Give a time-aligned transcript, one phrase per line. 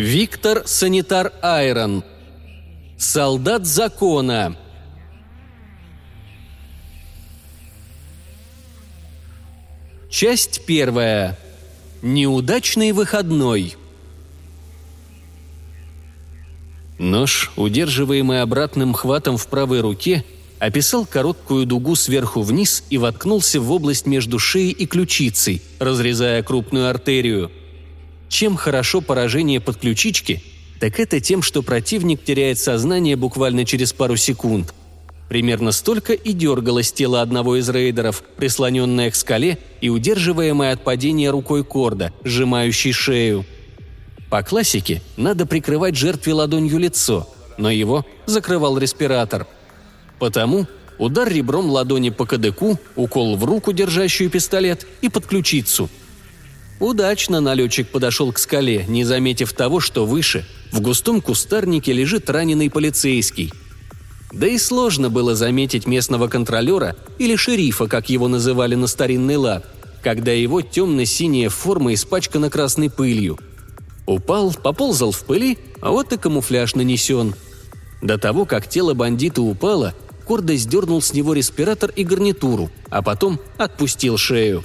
[0.00, 2.02] Виктор Санитар Айрон.
[2.96, 4.56] Солдат закона.
[10.08, 11.38] Часть первая.
[12.00, 13.76] Неудачный выходной.
[16.98, 20.24] Нож, удерживаемый обратным хватом в правой руке,
[20.58, 26.88] описал короткую дугу сверху вниз и воткнулся в область между шеей и ключицей, разрезая крупную
[26.88, 27.50] артерию.
[28.30, 30.40] Чем хорошо поражение под ключички,
[30.78, 34.72] так это тем, что противник теряет сознание буквально через пару секунд.
[35.28, 41.30] Примерно столько и дергалось тело одного из рейдеров, прислоненное к скале и удерживаемое от падения
[41.30, 43.44] рукой корда, сжимающей шею.
[44.30, 49.48] По классике надо прикрывать жертве ладонью лицо, но его закрывал респиратор.
[50.20, 55.90] Потому удар ребром ладони по кадыку, укол в руку, держащую пистолет, и под ключицу.
[56.80, 62.70] Удачно налетчик подошел к скале, не заметив того, что выше, в густом кустарнике лежит раненый
[62.70, 63.52] полицейский–
[64.32, 69.66] да и сложно было заметить местного контролера или шерифа, как его называли на старинный лад,
[70.02, 73.38] когда его темно-синяя форма испачкана красной пылью.
[74.06, 77.34] Упал, поползал в пыли, а вот и камуфляж нанесен.
[78.02, 79.94] До того, как тело бандита упало,
[80.24, 84.64] Кордо сдернул с него респиратор и гарнитуру, а потом отпустил шею.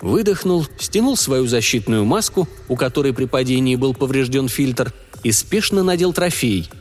[0.00, 6.12] Выдохнул, стянул свою защитную маску, у которой при падении был поврежден фильтр, и спешно надел
[6.12, 6.70] трофей–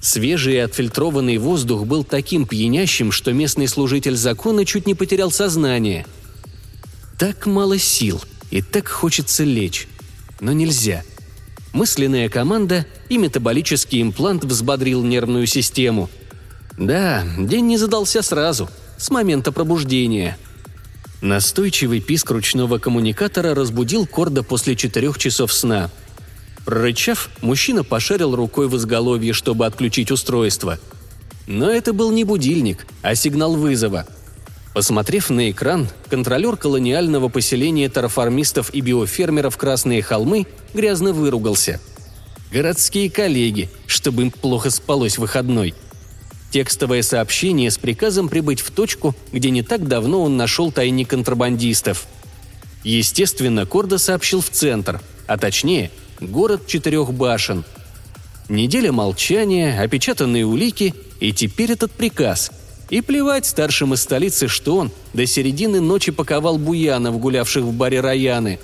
[0.00, 6.06] Свежий и отфильтрованный воздух был таким пьянящим, что местный служитель закона чуть не потерял сознание.
[7.18, 9.88] Так мало сил, и так хочется лечь.
[10.40, 11.04] Но нельзя.
[11.74, 16.08] Мысленная команда и метаболический имплант взбодрил нервную систему.
[16.78, 20.38] Да, день не задался сразу, с момента пробуждения.
[21.20, 25.90] Настойчивый писк ручного коммуникатора разбудил Корда после четырех часов сна–
[26.64, 30.78] Прорычав, мужчина пошарил рукой в изголовье, чтобы отключить устройство.
[31.46, 34.06] Но это был не будильник, а сигнал вызова.
[34.74, 41.80] Посмотрев на экран, контролер колониального поселения тарафармистов и биофермеров Красные холмы грязно выругался.
[42.52, 45.74] Городские коллеги, чтобы им плохо спалось выходной.
[46.50, 52.06] Текстовое сообщение с приказом прибыть в точку, где не так давно он нашел тайник контрабандистов.
[52.82, 55.90] Естественно, Кордо сообщил в центр, а точнее–
[56.20, 57.64] город четырех башен.
[58.48, 62.50] Неделя молчания, опечатанные улики и теперь этот приказ.
[62.88, 68.00] И плевать старшим из столицы, что он до середины ночи паковал буянов, гулявших в баре
[68.00, 68.58] Раяны.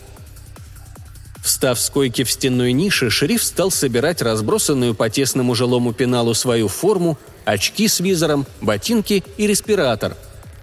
[1.47, 6.67] Встав с койки в стенной нише, шериф стал собирать разбросанную по тесному жилому пеналу свою
[6.67, 10.17] форму, очки с визором, ботинки и респиратор.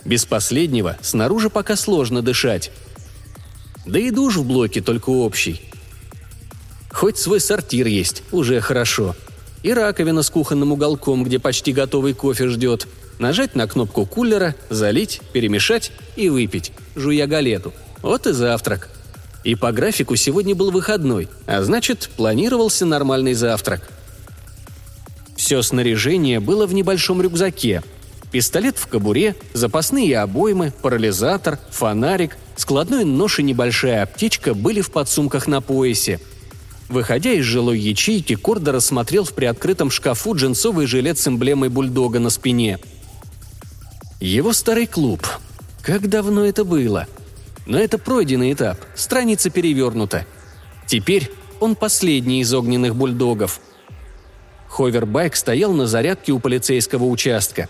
[0.04, 2.70] Без последнего снаружи пока сложно дышать.
[3.86, 5.62] Да и душ в блоке только общий.
[6.92, 9.16] Хоть свой сортир есть, уже хорошо.
[9.64, 12.90] И раковина с кухонным уголком, где почти готовый кофе ждет.
[13.20, 17.72] Нажать на кнопку кулера, залить, перемешать и выпить, жуя галету.
[18.02, 18.90] Вот и завтрак.
[19.44, 23.90] И по графику сегодня был выходной, а значит, планировался нормальный завтрак.
[25.36, 27.84] Все снаряжение было в небольшом рюкзаке.
[28.32, 35.48] Пистолет в кобуре, запасные обоймы, парализатор, фонарик, складной нож и небольшая аптечка были в подсумках
[35.48, 36.20] на поясе–
[36.94, 42.30] Выходя из жилой ячейки, Кордо рассмотрел в приоткрытом шкафу джинсовый жилет с эмблемой бульдога на
[42.30, 42.78] спине.
[44.20, 45.28] Его старый клуб.
[45.82, 47.08] Как давно это было?
[47.66, 50.26] Но это пройденный этап, страница перевернута.
[50.86, 53.60] Теперь он последний из огненных бульдогов.
[54.68, 57.70] Ховербайк стоял на зарядке у полицейского участка.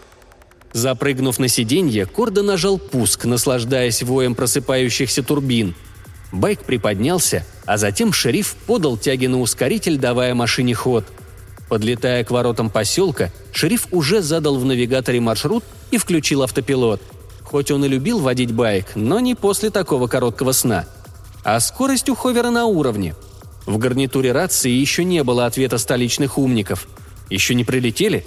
[0.72, 5.76] Запрыгнув на сиденье, Кордо нажал пуск, наслаждаясь воем просыпающихся турбин–
[6.34, 11.06] Байк приподнялся, а затем шериф подал тяги на ускоритель, давая машине ход.
[11.70, 17.02] Подлетая к воротам поселка, шериф уже задал в навигаторе маршрут и включил автопилот.
[17.54, 20.86] Хоть он и любил водить байк, но не после такого короткого сна.
[21.44, 23.14] А скорость у Ховера на уровне.
[23.68, 26.88] В гарнитуре рации еще не было ответа столичных умников.
[27.30, 28.26] Еще не прилетели?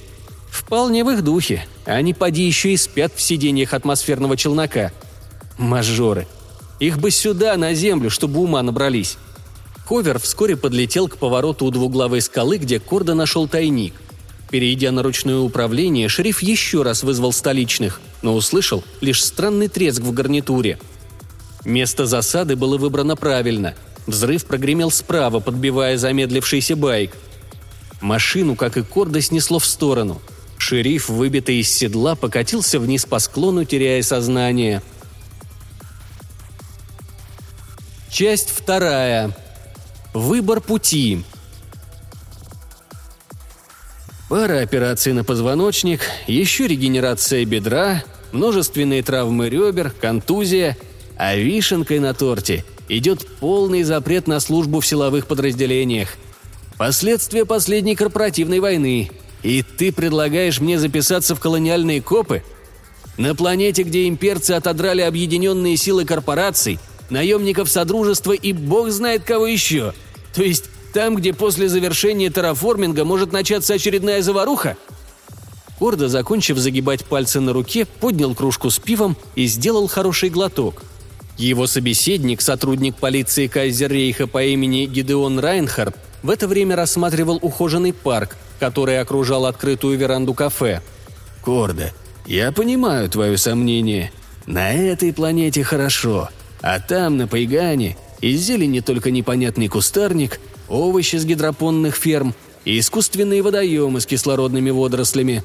[0.49, 1.67] Вполне в их духе.
[1.87, 4.93] Они поди еще и спят в сиденьях атмосферного челнока.
[5.59, 6.29] Мажоры–
[6.79, 9.19] их бы сюда, на землю, чтобы ума набрались.
[9.87, 13.95] Ховер вскоре подлетел к повороту у двуглавой скалы, где Кордо нашел тайник.
[14.51, 20.13] Перейдя на ручное управление, шериф еще раз вызвал столичных, но услышал лишь странный треск в
[20.13, 20.79] гарнитуре.
[21.65, 23.75] Место засады было выбрано правильно.
[24.07, 27.17] Взрыв прогремел справа, подбивая замедлившийся байк.
[28.01, 30.21] Машину, как и Кордо, снесло в сторону.
[30.59, 34.83] Шериф, выбитый из седла, покатился вниз по склону, теряя сознание–
[38.17, 39.37] Часть вторая.
[40.15, 41.23] Выбор пути.
[44.29, 48.03] Пара операций на позвоночник, еще регенерация бедра,
[48.33, 50.77] множественные травмы ребер, контузия,
[51.17, 56.17] а вишенкой на торте идет полный запрет на службу в силовых подразделениях.
[56.77, 59.11] Последствия последней корпоративной войны.
[59.45, 62.43] И ты предлагаешь мне записаться в колониальные копы?
[63.17, 66.81] На планете, где имперцы отодрали объединенные силы корпораций,
[67.11, 69.95] наемников Содружества и бог знает кого еще.
[70.35, 70.65] То есть
[70.97, 74.79] там, где после завершения терраформинга может начаться очередная заваруха?
[75.79, 80.85] Кордо, закончив загибать пальцы на руке, поднял кружку с пивом и сделал хороший глоток.
[81.37, 88.39] Его собеседник, сотрудник полиции Кайзеррейха по имени Гидеон Райнхард, в это время рассматривал ухоженный парк,
[88.59, 90.81] который окружал открытую веранду кафе.
[91.43, 91.93] «Кордо,
[92.25, 94.13] я понимаю твое сомнение.
[94.47, 96.31] На этой планете хорошо,
[96.63, 102.35] а там, на Пайгане, из зелени только непонятный кустарник, овощи с гидропонных ферм
[102.65, 105.43] и искусственные водоемы с кислородными водорослями.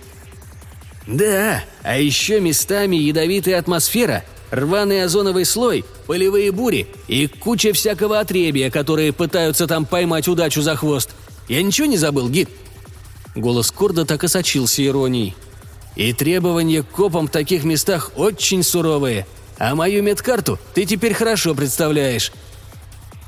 [1.07, 8.69] Да, а еще местами ядовитая атмосфера, рваный озоновый слой, полевые бури и куча всякого отребия,
[8.69, 11.09] которые пытаются там поймать удачу за хвост.
[11.47, 12.49] Я ничего не забыл, гид?»
[13.35, 15.35] Голос Корда так и сочился иронией.
[15.95, 19.25] «И требования к копам в таких местах очень суровые,
[19.57, 22.31] а мою медкарту ты теперь хорошо представляешь.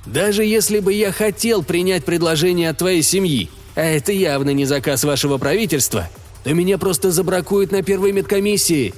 [0.05, 5.03] Даже если бы я хотел принять предложение от твоей семьи, а это явно не заказ
[5.03, 6.09] вашего правительства,
[6.43, 8.93] то меня просто забракуют на первой медкомиссии».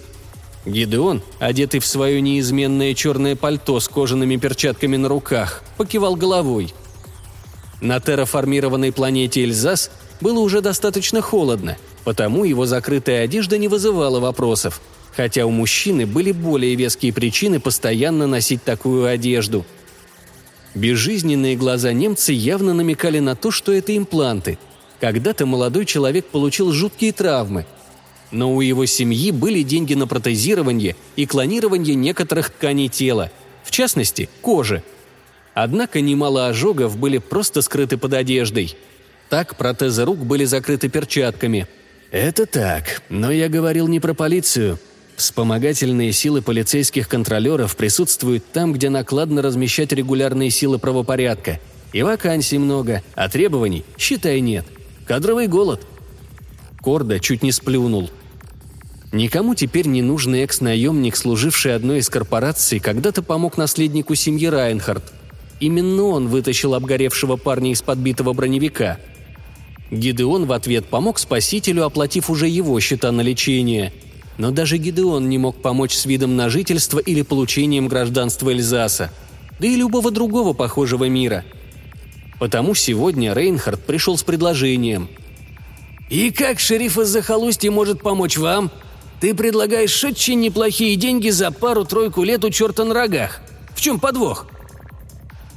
[0.65, 6.73] Гидеон, одетый в свое неизменное черное пальто с кожаными перчатками на руках, покивал головой.
[7.81, 9.91] На терраформированной планете Эльзас
[10.21, 14.81] было уже достаточно холодно, потому его закрытая одежда не вызывала вопросов,
[15.15, 19.67] хотя у мужчины были более веские причины постоянно носить такую одежду–
[20.75, 24.59] Безжизненные глаза немца явно намекали на то, что это импланты.
[24.99, 27.65] Когда-то молодой человек получил жуткие травмы.
[28.31, 33.31] Но у его семьи были деньги на протезирование и клонирование некоторых тканей тела,
[33.63, 34.83] в частности, кожи.
[35.53, 38.75] Однако немало ожогов были просто скрыты под одеждой.
[39.29, 41.67] Так протезы рук были закрыты перчатками.
[42.11, 44.77] «Это так, но я говорил не про полицию»,
[45.15, 51.59] Вспомогательные силы полицейских контролеров присутствуют там, где накладно размещать регулярные силы правопорядка.
[51.93, 54.65] И вакансий много, а требований, считай, нет.
[55.07, 55.81] Кадровый голод.
[56.81, 58.09] Корда чуть не сплюнул.
[59.13, 65.13] Никому теперь не нужный экс-наемник, служивший одной из корпораций, когда-то помог наследнику семьи Райнхард.
[65.61, 68.97] Именно он вытащил обгоревшего парня из подбитого броневика.
[69.89, 73.93] Гидеон в ответ помог спасителю, оплатив уже его счета на лечение–
[74.37, 79.11] но даже Гидеон не мог помочь с видом на жительство или получением гражданства Эльзаса,
[79.59, 81.45] да и любого другого похожего мира.
[82.39, 85.09] Потому сегодня Рейнхард пришел с предложением.
[86.09, 88.71] «И как шериф из захолустья может помочь вам?
[89.21, 93.39] Ты предлагаешь очень неплохие деньги за пару-тройку лет у черта на рогах.
[93.73, 94.47] В чем подвох?»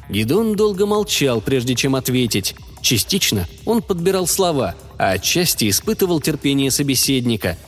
[0.08, 2.54] Гидон долго молчал, прежде чем ответить.
[2.80, 7.58] Частично он подбирал слова, а отчасти испытывал терпение собеседника–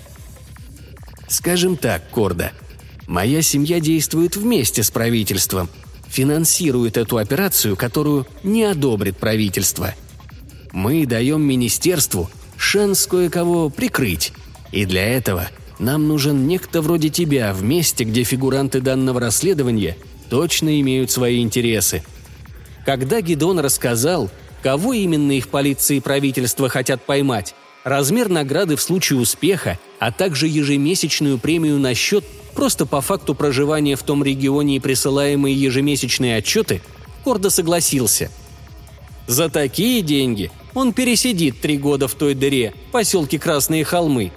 [1.31, 2.51] Скажем так, Корда,
[3.07, 5.71] моя семья действует вместе с правительством,
[6.09, 9.95] финансирует эту операцию, которую не одобрит правительство.
[10.73, 14.33] Мы даем министерству шанс кое-кого прикрыть,
[14.73, 19.97] и для этого нам нужен некто вроде тебя в месте, где фигуранты данного расследования
[20.31, 22.03] точно имеют свои интересы.
[22.85, 24.31] Когда Гидон рассказал,
[24.65, 27.55] кого именно их полиция и правительство хотят поймать,
[27.91, 33.95] размер награды в случае успеха– а также ежемесячную премию на счет просто по факту проживания
[33.97, 36.81] в том регионе и присылаемые ежемесячные отчеты,
[37.23, 38.31] Кордо согласился.
[39.29, 44.33] За такие деньги он пересидит три года в той дыре, поселке Красные холмы.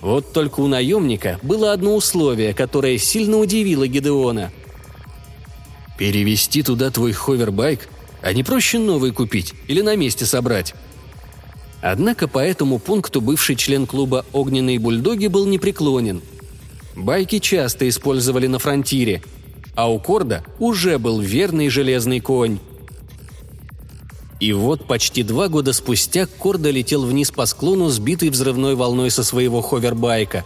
[0.00, 4.52] Вот только у наемника было одно условие, которое сильно удивило Гедеона.
[5.98, 7.88] «Перевести туда твой ховербайк?
[8.22, 10.74] А не проще новый купить или на месте собрать?»
[11.82, 16.22] Однако по этому пункту бывший член клуба «Огненные бульдоги» был непреклонен.
[16.94, 19.20] Байки часто использовали на фронтире,
[19.74, 22.60] а у Корда уже был верный железный конь.
[24.38, 29.24] И вот почти два года спустя Корда летел вниз по склону, сбитый взрывной волной со
[29.24, 30.44] своего ховербайка.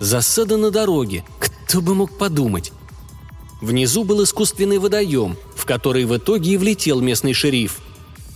[0.00, 2.72] Засада на дороге, кто бы мог подумать.
[3.60, 7.80] Внизу был искусственный водоем, в который в итоге и влетел местный шериф–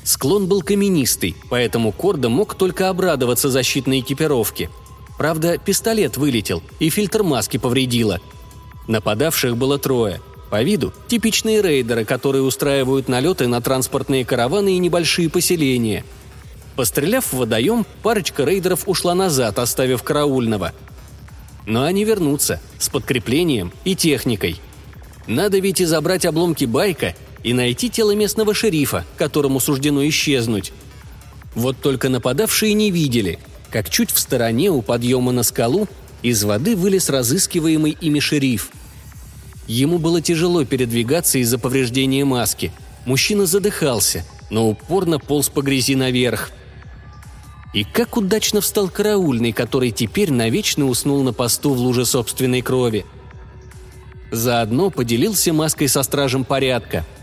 [0.05, 4.69] Склон был каменистый, поэтому Корда мог только обрадоваться защитной экипировке.
[5.17, 8.21] Правда, пистолет вылетел, и фильтр маски повредило.
[8.89, 10.21] Нападавших было трое.
[10.51, 16.05] По виду– типичные рейдеры, которые устраивают налеты на транспортные караваны и небольшие поселения.
[16.77, 20.73] Постреляв в водоем, парочка рейдеров ушла назад, оставив караульного.
[21.65, 24.61] Но они вернутся, с подкреплением и техникой.
[25.27, 30.73] Надо ведь и забрать обломки байка и найти тело местного шерифа, которому суждено исчезнуть.
[31.55, 33.39] Вот только нападавшие не видели,
[33.71, 35.89] как чуть в стороне у подъема на скалу
[36.23, 38.71] из воды вылез разыскиваемый ими шериф.
[39.67, 42.73] Ему было тяжело передвигаться из-за повреждения маски.
[43.07, 46.51] Мужчина задыхался, но упорно полз по грязи наверх.
[47.73, 53.07] И как удачно встал караульный, который теперь навечно уснул на посту в луже собственной крови.
[54.31, 57.05] Заодно поделился маской со стражем порядка–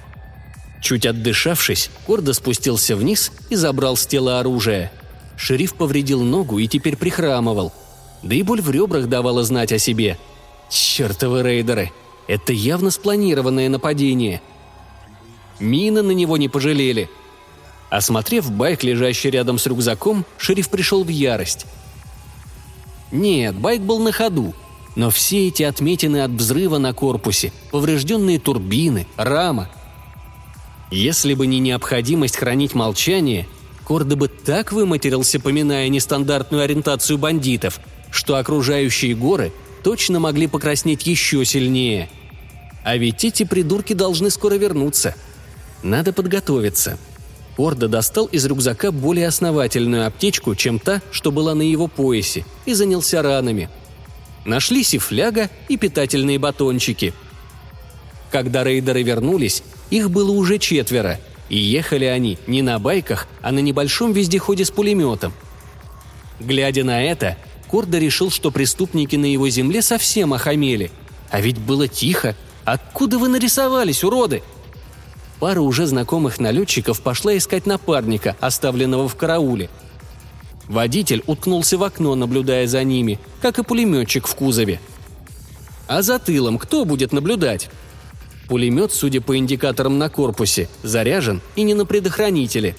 [0.81, 4.91] Чуть отдышавшись, Кордо спустился вниз и забрал с тела оружие.
[5.35, 7.73] Шериф повредил ногу и теперь прихрамывал.
[8.23, 10.17] Да и боль в ребрах давала знать о себе.
[10.69, 11.91] Чертовы рейдеры!
[12.27, 14.41] Это явно спланированное нападение.
[15.59, 17.09] Мины на него не пожалели.
[17.89, 21.65] Осмотрев байк, лежащий рядом с рюкзаком, шериф пришел в ярость.
[23.11, 24.53] Нет, байк был на ходу,
[24.95, 29.69] но все эти отметины от взрыва на корпусе, поврежденные турбины, рама,
[30.91, 33.47] если бы не необходимость хранить молчание,
[33.83, 37.79] Кордо бы так выматерился, поминая нестандартную ориентацию бандитов,
[38.11, 39.51] что окружающие горы
[39.83, 42.07] точно могли покраснеть еще сильнее.
[42.83, 45.15] А ведь эти придурки должны скоро вернуться.
[45.81, 46.99] Надо подготовиться.
[47.55, 52.73] Кордо достал из рюкзака более основательную аптечку, чем та, что была на его поясе, и
[52.73, 53.69] занялся ранами.
[54.45, 57.13] Нашлись и фляга, и питательные батончики.
[58.31, 61.19] Когда рейдеры вернулись, их было уже четверо,
[61.49, 65.33] и ехали они не на байках, а на небольшом вездеходе с пулеметом.
[66.39, 70.91] Глядя на это, Кордо решил, что преступники на его земле совсем охамели.
[71.29, 72.35] А ведь было тихо.
[72.65, 74.41] Откуда вы нарисовались, уроды?
[75.39, 79.69] Пара уже знакомых налетчиков пошла искать напарника, оставленного в карауле.
[80.67, 84.79] Водитель уткнулся в окно, наблюдая за ними, как и пулеметчик в кузове.
[85.87, 87.69] А за тылом кто будет наблюдать?
[88.49, 92.75] Пулемет, судя по индикаторам на корпусе, заряжен и не на предохранителе.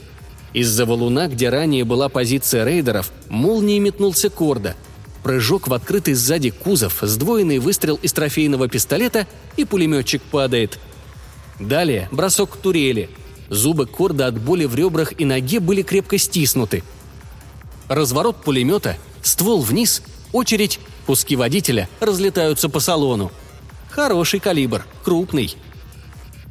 [0.53, 4.75] Из-за валуна, где ранее была позиция рейдеров, молнией метнулся Корда.
[5.23, 10.81] Прыжок в открытый сзади кузов, сдвоенный выстрел из трофейного пистолета, и пулеметчик падает.
[11.61, 13.09] Далее бросок к турели.
[13.49, 16.83] Зубы Корда от боли в ребрах и ноге были крепко стиснуты.
[17.87, 23.31] Разворот пулемета, ствол вниз, очередь, куски водителя разлетаются по салону.
[23.91, 25.57] Хороший калибр, крупный.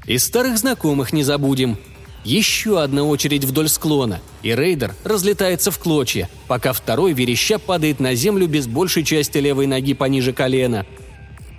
[0.06, 1.78] Из старых знакомых не забудем.
[2.26, 8.14] Еще одна очередь вдоль склона, и рейдер разлетается в клочья, пока второй вереща падает на
[8.14, 10.86] землю без большей части левой ноги пониже колена.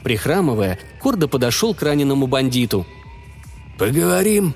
[0.04, 2.86] Прихрамывая, Кордо подошел к раненому бандиту.
[3.78, 4.54] «Поговорим.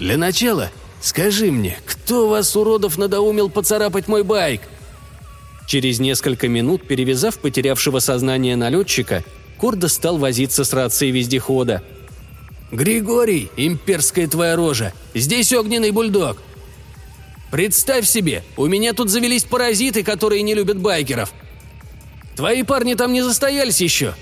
[0.00, 0.70] Для начала
[1.00, 4.62] скажи мне, кто вас, уродов, надоумил поцарапать мой байк?»
[5.66, 9.24] Через несколько минут, перевязав потерявшего сознание налетчика,
[9.58, 11.82] Кордо стал возиться с рацией вездехода.
[12.70, 16.38] «Григорий, имперская твоя рожа, здесь огненный бульдог!»
[17.50, 21.32] «Представь себе, у меня тут завелись паразиты, которые не любят байкеров.
[22.34, 24.14] Твои парни там не застоялись еще.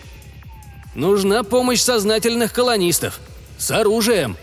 [0.94, 3.18] Нужна помощь сознательных колонистов.
[3.56, 4.36] С оружием!»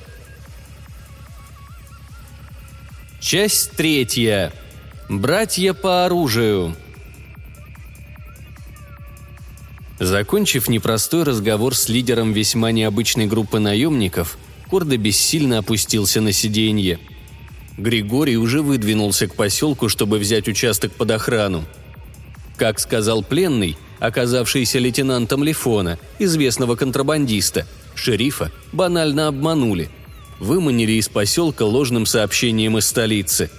[3.21, 4.51] Часть третья.
[5.07, 6.75] Братья по оружию.
[10.01, 16.98] Закончив непростой разговор с лидером весьма необычной группы наемников, Кордо бессильно опустился на сиденье.
[17.77, 21.65] Григорий уже выдвинулся к поселку, чтобы взять участок под охрану.
[22.58, 29.91] Как сказал пленный, оказавшийся лейтенантом Лифона, известного контрабандиста, шерифа банально обманули.
[30.39, 33.51] Выманили из поселка ложным сообщением из столицы.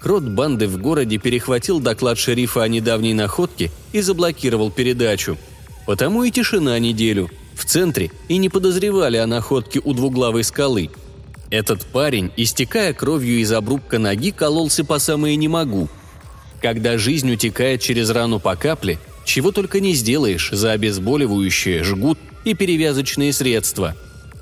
[0.00, 5.36] Крот банды в городе перехватил доклад шерифа о недавней находке и заблокировал передачу–
[5.90, 7.28] Потому и тишина неделю.
[7.56, 10.88] В центре и не подозревали о находке у двуглавой скалы.
[11.50, 15.88] Этот парень, истекая кровью из обрубка ноги, кололся по самое «не могу».
[16.62, 22.54] Когда жизнь утекает через рану по капле, чего только не сделаешь за обезболивающее, жгут и
[22.54, 23.96] перевязочные средства.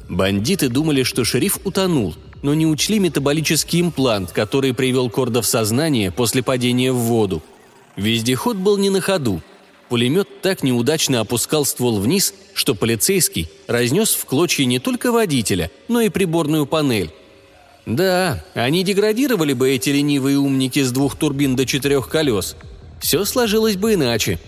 [0.06, 6.12] Бандиты думали, что шериф утонул, но не учли метаболический имплант, который привел Корда в сознание
[6.12, 7.42] после падения в воду.
[7.96, 9.40] Вездеход был не на ходу–
[9.88, 16.00] Пулемет так неудачно опускал ствол вниз, что полицейский разнес в клочья не только водителя, но
[16.02, 17.10] и приборную панель.
[17.86, 22.54] Да, они деградировали бы эти ленивые умники с двух турбин до четырех колес.
[23.00, 24.38] Все сложилось бы иначе.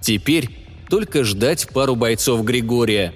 [0.00, 0.50] Теперь
[0.88, 3.14] только ждать пару бойцов Григория.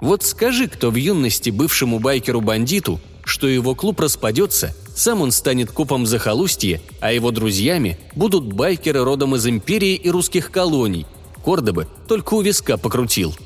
[0.00, 6.06] Вот скажи, кто в юности бывшему байкеру-бандиту, что его клуб распадется, сам он станет копом
[6.06, 11.06] захолустья, а его друзьями будут байкеры родом из империи и русских колоний.
[11.44, 13.36] Кордобы только у виска покрутил.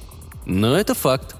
[0.46, 1.34] Но это факт.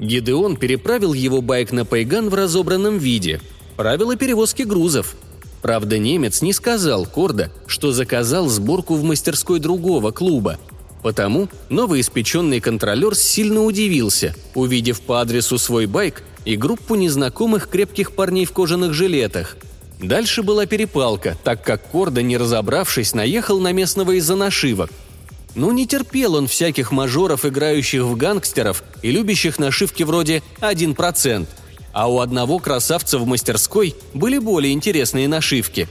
[0.00, 3.40] Гидеон переправил его байк на Пайган в разобранном виде.
[3.76, 5.14] Правила перевозки грузов.
[5.62, 10.58] Правда, немец не сказал Корда, что заказал сборку в мастерской другого клуба.
[11.04, 18.44] Потому новоиспеченный контролер сильно удивился, увидев по адресу свой байк и группу незнакомых крепких парней
[18.44, 19.56] в кожаных жилетах.
[20.00, 24.90] Дальше была перепалка, так как Корда, не разобравшись, наехал на местного из-за нашивок.
[25.54, 31.46] Ну, не терпел он всяких мажоров, играющих в гангстеров и любящих нашивки вроде «1%»,
[31.92, 35.88] а у одного красавца в мастерской были более интересные нашивки.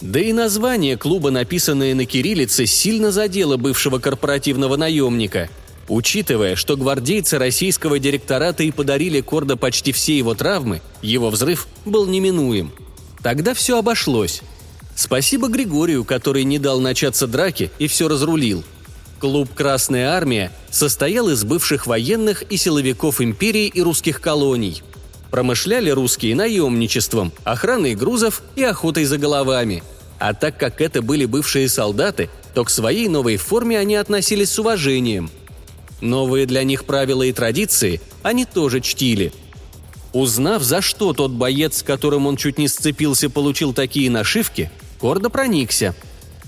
[0.00, 5.48] Да и название клуба, написанное на кириллице, сильно задело бывшего корпоративного наемника–
[5.88, 12.06] Учитывая, что гвардейцы российского директората и подарили Кордо почти все его травмы, его взрыв был
[12.06, 12.72] неминуем.
[13.22, 14.42] Тогда все обошлось.
[14.94, 18.64] Спасибо Григорию, который не дал начаться драке и все разрулил.
[19.18, 24.82] Клуб «Красная армия» состоял из бывших военных и силовиков империи и русских колоний.
[25.30, 29.82] Промышляли русские наемничеством, охраной грузов и охотой за головами.
[30.18, 34.58] А так как это были бывшие солдаты, то к своей новой форме они относились с
[34.58, 35.30] уважением–
[36.00, 39.32] Новые для них правила и традиции они тоже чтили.
[40.12, 45.28] Узнав, за что тот боец, с которым он чуть не сцепился, получил такие нашивки, гордо
[45.28, 45.94] проникся.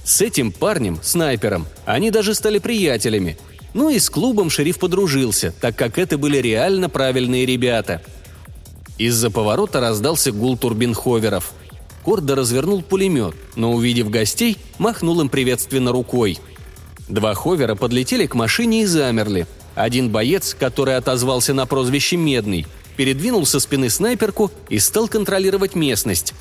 [0.05, 3.37] С этим парнем, снайпером, они даже стали приятелями.
[3.75, 8.03] Ну и с клубом шериф подружился, так как это были реально правильные ребята.
[8.99, 11.53] Из-за поворота раздался гул турбинховеров.
[12.03, 16.39] Кордо развернул пулемет, но, увидев гостей, махнул им приветственно рукой–
[17.11, 19.49] Два ховера подлетели к машине и замерли.
[19.75, 26.35] Один боец, который отозвался на прозвище «Медный», передвинул со спины снайперку и стал контролировать местность.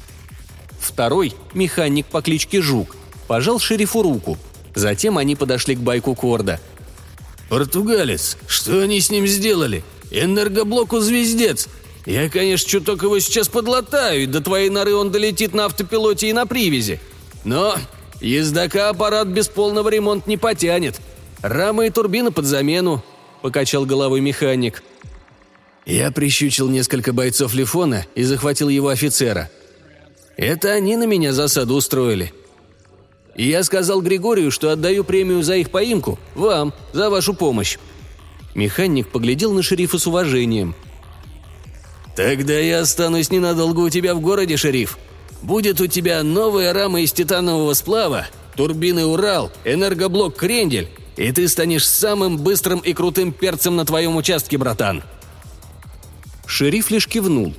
[0.80, 2.96] Второй, механик по кличке Жук,
[3.28, 4.38] пожал шерифу руку.
[4.76, 6.60] Затем они подошли к байку Корда.
[7.50, 9.84] «Португалец, что они с ним сделали?
[10.12, 11.68] Энергоблоку звездец!
[12.06, 16.34] Я, конечно, чуток его сейчас подлатаю, и до твоей норы он долетит на автопилоте и
[16.34, 17.00] на привязи.
[17.44, 17.76] Но
[18.22, 21.00] Ездока аппарат без полного ремонта не потянет.
[21.42, 23.04] Рамы и турбина под замену»,—
[23.42, 24.84] покачал головой механик.
[25.86, 29.50] Я прищучил несколько бойцов Лифона и захватил его офицера.
[30.38, 32.34] Это они на меня засаду устроили.
[33.36, 37.78] И я сказал Григорию, что отдаю премию за их поимку вам, за вашу помощь.
[38.54, 40.76] Механик поглядел на шерифа с уважением.
[42.16, 44.98] «Тогда я останусь ненадолго у тебя в городе, шериф»,
[45.42, 51.88] Будет у тебя новая рама из титанового сплава, турбины «Урал», энергоблок «Крендель», и ты станешь
[51.88, 55.04] самым быстрым и крутым перцем на твоем участке, братан».
[56.46, 57.54] Шериф лишь кивнул.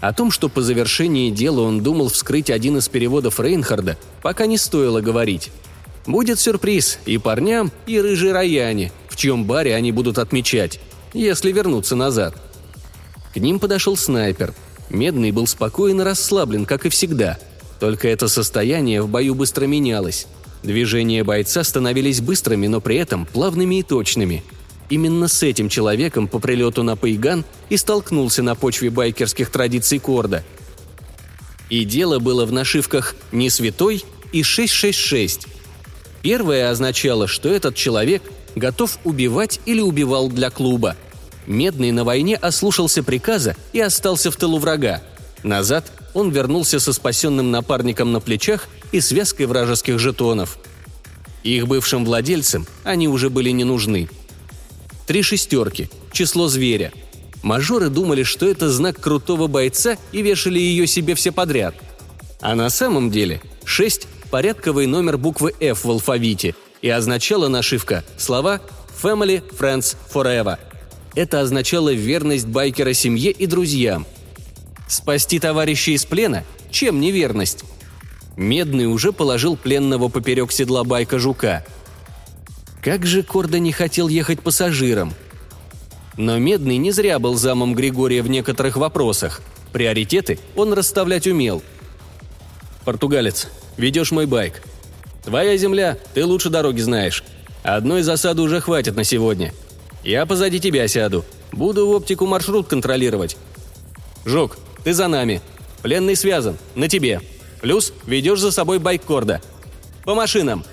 [0.00, 4.56] О том, что по завершении дела он думал вскрыть один из переводов Рейнхарда, пока не
[4.56, 5.50] стоило говорить.
[6.06, 10.80] Будет сюрприз и парням, и рыжей Раяне, в чьем баре они будут отмечать,
[11.12, 12.34] если вернуться назад.
[13.34, 14.54] К ним подошел снайпер–
[14.90, 17.38] Медный был спокоен расслаблен, как и всегда.
[17.78, 20.26] Только это состояние в бою быстро менялось.
[20.62, 24.42] Движения бойца становились быстрыми, но при этом плавными и точными.
[24.90, 30.44] Именно с этим человеком по прилету на Пайган и столкнулся на почве байкерских традиций Корда.
[31.70, 35.46] И дело было в нашивках «Не святой» и «666».
[36.20, 38.22] Первое означало, что этот человек
[38.56, 40.96] готов убивать или убивал для клуба–
[41.46, 45.02] Медный на войне ослушался приказа и остался в тылу врага.
[45.42, 50.58] Назад он вернулся со спасенным напарником на плечах и связкой вражеских жетонов.
[51.42, 54.08] Их бывшим владельцам они уже были не нужны.
[55.06, 56.92] Три шестерки, число зверя.
[57.42, 61.74] Мажоры думали, что это знак крутого бойца и вешали ее себе все подряд.
[62.40, 68.60] А на самом деле шесть– порядковый номер буквы F в алфавите, и означала нашивка слова
[69.02, 70.58] «Family, Friends, Forever»,
[71.14, 74.06] это означало верность байкера семье и друзьям.
[74.88, 76.44] Спасти товарища из плена?
[76.70, 77.64] Чем не верность?
[78.36, 81.64] Медный уже положил пленного поперек седла байка жука.
[82.82, 85.12] Как же Корда не хотел ехать пассажиром.
[86.16, 89.42] Но Медный не зря был замом Григория в некоторых вопросах.
[89.72, 91.62] Приоритеты он расставлять умел.
[92.84, 94.62] «Португалец, ведешь мой байк.
[95.24, 97.22] Твоя земля, ты лучше дороги знаешь.
[97.62, 99.52] Одной засады уже хватит на сегодня.
[100.02, 101.24] Я позади тебя сяду.
[101.52, 103.36] Буду в оптику маршрут контролировать.
[104.24, 105.40] Жук, ты за нами.
[105.82, 106.56] Пленный связан.
[106.74, 107.20] На тебе.
[107.60, 109.40] Плюс ведешь за собой байк Корда.
[110.04, 110.64] По машинам.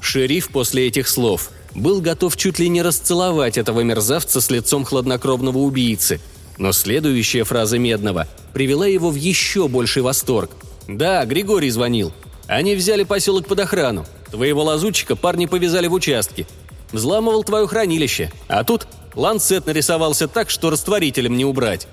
[0.00, 5.58] Шериф после этих слов был готов чуть ли не расцеловать этого мерзавца с лицом хладнокровного
[5.58, 6.20] убийцы.
[6.58, 10.50] Но следующая фраза Медного привела его в еще больший восторг.
[10.88, 12.12] «Да, Григорий звонил.
[12.48, 14.04] Они взяли поселок под охрану.
[14.30, 16.46] Твоего лазутчика парни повязали в участке.
[16.92, 18.30] Взламывал твое хранилище.
[18.48, 21.86] А тут ланцет нарисовался так, что растворителем не убрать».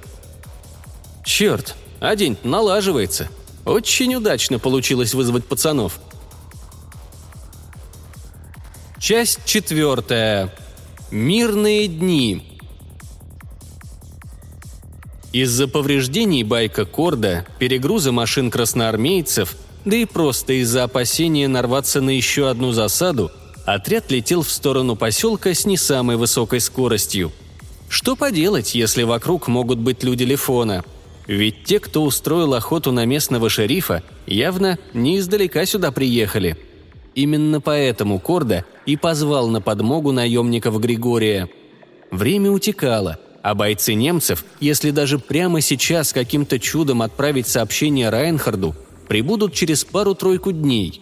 [1.23, 3.27] «Черт, а день налаживается.
[3.65, 5.99] Очень удачно получилось вызвать пацанов».
[8.99, 10.53] Часть четвертая.
[11.12, 12.43] Мирные дни.
[15.31, 19.55] Из-за повреждений байка Корда, перегруза машин красноармейцев,
[19.86, 23.31] да и просто из-за опасения нарваться на еще одну засаду,
[23.75, 27.32] отряд летел в сторону поселка с не самой высокой скоростью.
[27.89, 30.84] Что поделать, если вокруг могут быть люди Лефона?
[31.27, 36.58] Ведь те, кто устроил охоту на местного шерифа, явно не издалека сюда приехали.
[37.13, 41.49] Именно поэтому Корда и позвал на подмогу наемников Григория.
[42.10, 48.75] Время утекало– а бойцы немцев, если даже прямо сейчас каким-то чудом отправить сообщение Райнхарду,
[49.08, 51.01] прибудут через пару-тройку дней.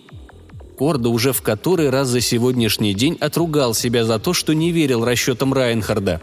[0.78, 5.06] Корда уже в который раз за сегодняшний день отругал себя за то, что не верил
[5.06, 6.22] расчетам Райнхарда.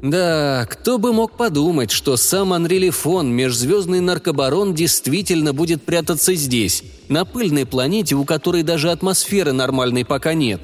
[0.00, 6.84] Да, кто бы мог подумать, что сам Анри Лефон, межзвездный наркобарон, действительно будет прятаться здесь,
[7.08, 10.60] на пыльной планете, у которой даже атмосферы нормальной пока нет.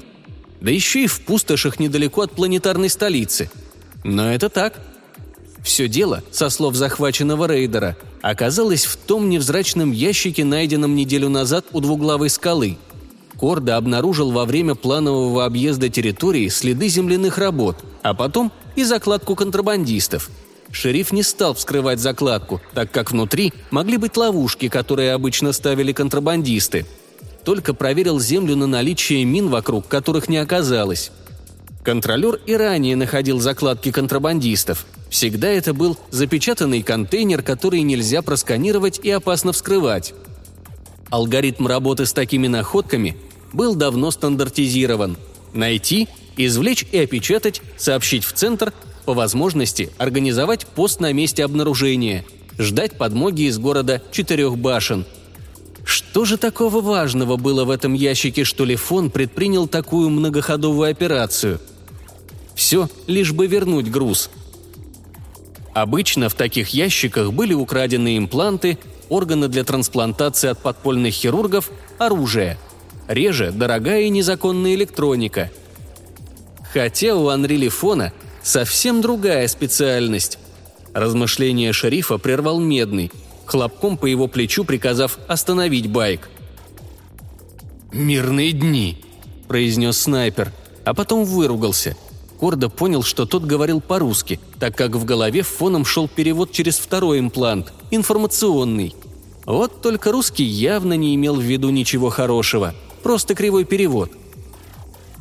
[0.61, 3.49] Да еще и в пустошах недалеко от планетарной столицы–
[4.05, 4.79] но это так.
[5.63, 11.79] Все дело, со слов захваченного рейдера, оказалось в том невзрачном ящике, найденном неделю назад у
[11.81, 12.77] двуглавой скалы.
[13.39, 20.29] Корда обнаружил во время планового объезда территории следы земляных работ, а потом и закладку контрабандистов.
[20.71, 26.85] Шериф не стал вскрывать закладку, так как внутри могли быть ловушки, которые обычно ставили контрабандисты.
[27.43, 31.11] Только проверил землю на наличие мин вокруг, которых не оказалось.
[31.83, 34.87] Контролер и ранее находил закладки контрабандистов.
[35.09, 40.13] Всегда это был запечатанный контейнер, который нельзя просканировать и опасно вскрывать.
[41.09, 43.15] Алгоритм работы с такими находками
[43.53, 45.17] был давно стандартизирован.
[45.53, 48.73] Найти, извлечь и опечатать, сообщить в центр,
[49.05, 52.25] по возможности организовать пост на месте обнаружения,
[52.57, 55.05] ждать подмоги из города Четырех башен.
[55.83, 61.59] Что же такого важного было в этом ящике, что Лефон предпринял такую многоходовую операцию–
[62.55, 64.29] все, лишь бы вернуть груз.
[65.73, 68.77] Обычно в таких ящиках были украдены импланты,
[69.09, 72.57] органы для трансплантации от подпольных хирургов, оружие.
[73.07, 75.51] Реже– дорогая и незаконная электроника.
[76.73, 80.39] Хотя у Анри Лифона совсем другая специальность.
[80.93, 83.11] Размышления шерифа прервал Медный,
[83.45, 86.29] хлопком по его плечу приказав остановить байк.
[87.91, 89.03] «Мирные дни»,–
[89.47, 90.51] произнес снайпер,
[90.83, 91.95] а потом выругался–
[92.39, 97.19] Кордо понял, что тот говорил по-русски, так как в голове фоном шел перевод через второй
[97.19, 98.93] имплант, информационный.
[99.45, 104.11] Вот только русский явно не имел в виду ничего хорошего, просто кривой перевод.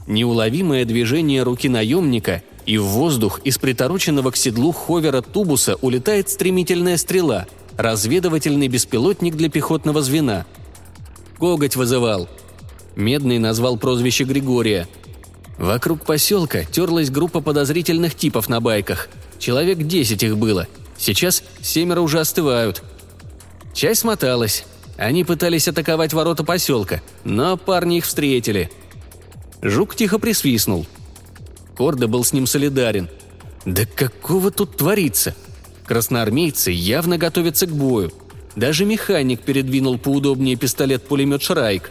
[0.07, 6.97] Неуловимое движение руки наемника, и в воздух из притороченного к седлу ховера тубуса улетает стремительная
[6.97, 7.47] стрела,
[7.77, 10.47] разведывательный беспилотник для пехотного звена.
[11.39, 12.29] Коготь вызывал.
[12.97, 14.89] Медный назвал прозвище Григория–
[15.59, 19.09] Вокруг поселка терлась группа подозрительных типов на байках.
[19.39, 20.67] Человек десять их было.
[20.99, 22.83] Сейчас семеро уже остывают.
[23.73, 24.65] Часть смоталась.
[24.97, 28.71] Они пытались атаковать ворота поселка, но парни их встретили.
[29.63, 30.87] Жук тихо присвистнул.
[31.77, 33.09] Корда был с ним солидарен.
[33.65, 35.35] «Да какого тут творится?»
[35.87, 38.13] Красноармейцы явно готовятся к бою.
[38.57, 41.91] Даже механик передвинул поудобнее пистолет-пулемет «Шрайк»,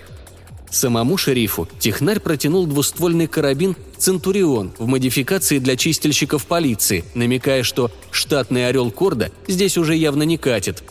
[0.74, 8.68] Самому шерифу технарь протянул двуствольный карабин «Центурион» в модификации для чистильщиков полиции, намекая, что штатный
[8.68, 10.84] орел Корда здесь уже явно не катит.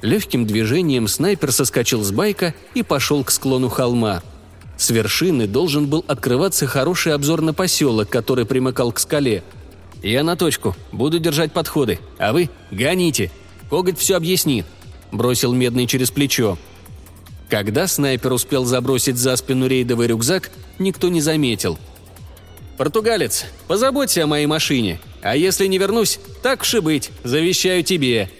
[0.00, 4.22] Легким движением снайпер соскочил с байка и пошел к склону холма.
[4.78, 9.42] С вершины должен был открываться хороший обзор на поселок, который примыкал к скале.
[10.02, 10.74] «Я на точку.
[10.92, 11.98] Буду держать подходы.
[12.16, 13.30] А вы гоните.
[13.68, 14.64] Коготь все объяснит»,–
[15.12, 16.56] бросил Медный через плечо.
[17.48, 21.78] Когда снайпер успел забросить за спину рейдовый рюкзак, никто не заметил.
[22.76, 28.30] «Португалец, позаботься о моей машине, а если не вернусь, так уж и быть, завещаю тебе».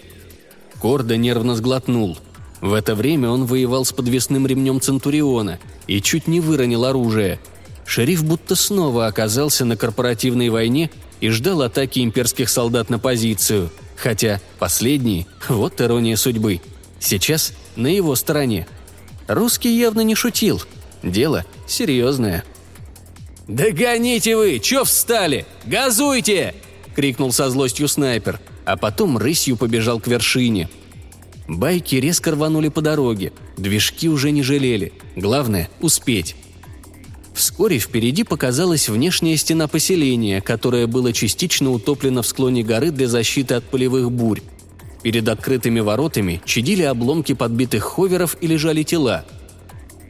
[0.79, 2.17] Кордо нервно сглотнул.
[2.61, 7.39] В это время он воевал с подвесным ремнем Центуриона и чуть не выронил оружие.
[7.85, 13.71] Шериф будто снова оказался на корпоративной войне и ждал атаки имперских солдат на позицию.
[13.95, 16.61] Хотя последние, вот ирония судьбы,
[16.99, 18.67] сейчас на его стороне–
[19.27, 20.61] Русский явно не шутил.
[21.03, 22.43] Дело серьезное.
[23.47, 24.59] «Догоните вы!
[24.59, 25.45] Чё встали?
[25.65, 26.53] Газуйте!»–
[26.95, 30.69] крикнул со злостью снайпер, а потом рысью побежал к вершине.
[31.47, 36.35] Байки резко рванули по дороге, движки уже не жалели, главное– успеть.
[37.33, 43.53] Вскоре впереди показалась внешняя стена поселения, которое было частично утоплено в склоне горы для защиты
[43.53, 44.41] от полевых бурь.
[45.03, 49.25] Перед открытыми воротами чадили обломки подбитых ховеров и лежали тела.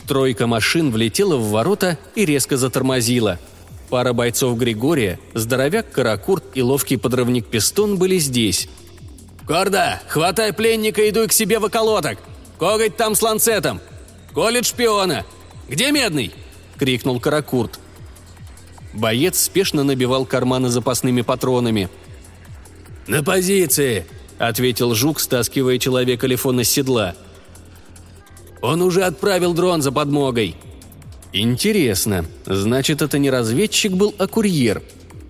[0.08, 3.40] Тройка машин влетела в ворота и резко затормозила–
[3.90, 8.68] Пара бойцов Григория, здоровяк Каракурт и ловкий подрывник Пистон были здесь.
[9.48, 12.18] «Корда, хватай пленника и идуй к себе в околоток!
[12.60, 13.80] Коготь там с ланцетом!
[14.34, 15.26] Колет шпиона!
[15.70, 16.34] Где Медный?»–
[16.78, 17.80] крикнул Каракурт.
[18.94, 21.90] Боец спешно набивал карманы запасными патронами.
[23.08, 24.06] «На позиции!»–
[24.38, 27.16] ответил Жук, стаскивая человека Лифона с седла.
[28.62, 30.56] «Он уже отправил дрон за подмогой!»
[31.34, 34.82] Интересно, значит, это не разведчик был, а курьер.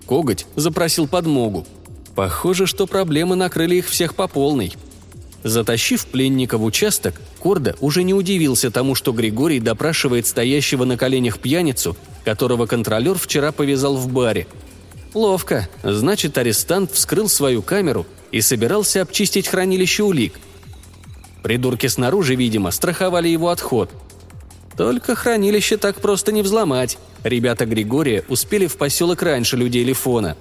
[0.06, 1.66] Коготь запросил подмогу.
[2.14, 4.72] Похоже, что проблемы накрыли их всех по полной.
[5.44, 11.38] Затащив пленника в участок, Корда уже не удивился тому, что Григорий допрашивает стоящего на коленях
[11.38, 14.46] пьяницу, которого контролер вчера повязал в баре.
[15.14, 15.68] Ловко.
[15.82, 20.34] Значит, арестант вскрыл свою камеру и собирался обчистить хранилище улик.
[21.42, 23.90] Придурки снаружи, видимо, страховали его отход–
[24.78, 26.98] только хранилище так просто не взломать.
[27.24, 30.36] Ребята Григория успели в поселок раньше людей Лифона.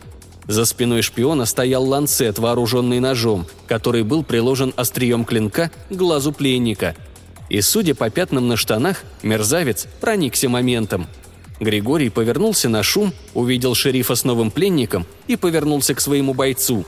[0.46, 6.96] За спиной шпиона стоял ланцет, вооруженный ножом, который был приложен острием клинка к глазу пленника.
[7.50, 11.08] И, судя по пятнам на штанах, мерзавец проникся моментом.
[11.60, 16.86] Григорий повернулся на шум, увидел шерифа с новым пленником и повернулся к своему бойцу.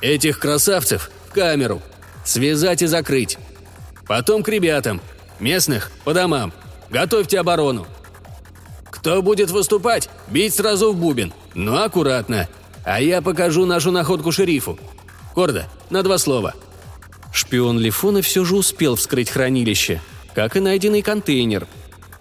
[0.00, 1.82] «Этих красавцев в камеру!
[2.24, 3.38] Связать и закрыть!
[4.06, 5.00] Потом к ребятам!
[5.40, 6.52] Местных– по домам.
[6.90, 7.86] Готовьте оборону.
[8.90, 12.48] Кто будет выступать, бить сразу в бубен, но аккуратно.
[12.84, 14.78] А я покажу нашу находку шерифу.
[15.34, 16.54] Корда, на два слова».
[17.32, 20.00] Шпион Лифона все же успел вскрыть хранилище,
[20.34, 21.68] как и найденный контейнер.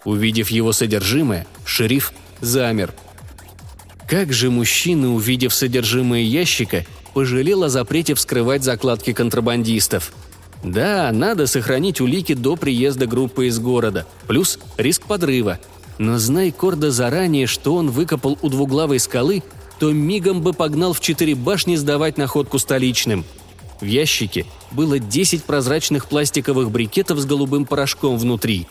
[0.04, 2.94] Увидев его содержимое, шериф замер.
[4.08, 6.86] Как же мужчина, увидев содержимое ящика,
[7.18, 10.14] пожалел о запрете вскрывать закладки контрабандистов–
[10.64, 15.60] да, надо сохранить улики до приезда группы из города, плюс риск подрыва.
[15.98, 19.42] Но знай Корда заранее, что он выкопал у двуглавой скалы,
[19.80, 23.26] то мигом бы погнал в четыре башни сдавать находку столичным.
[23.82, 28.68] В ящике было 10 прозрачных пластиковых брикетов с голубым порошком внутри.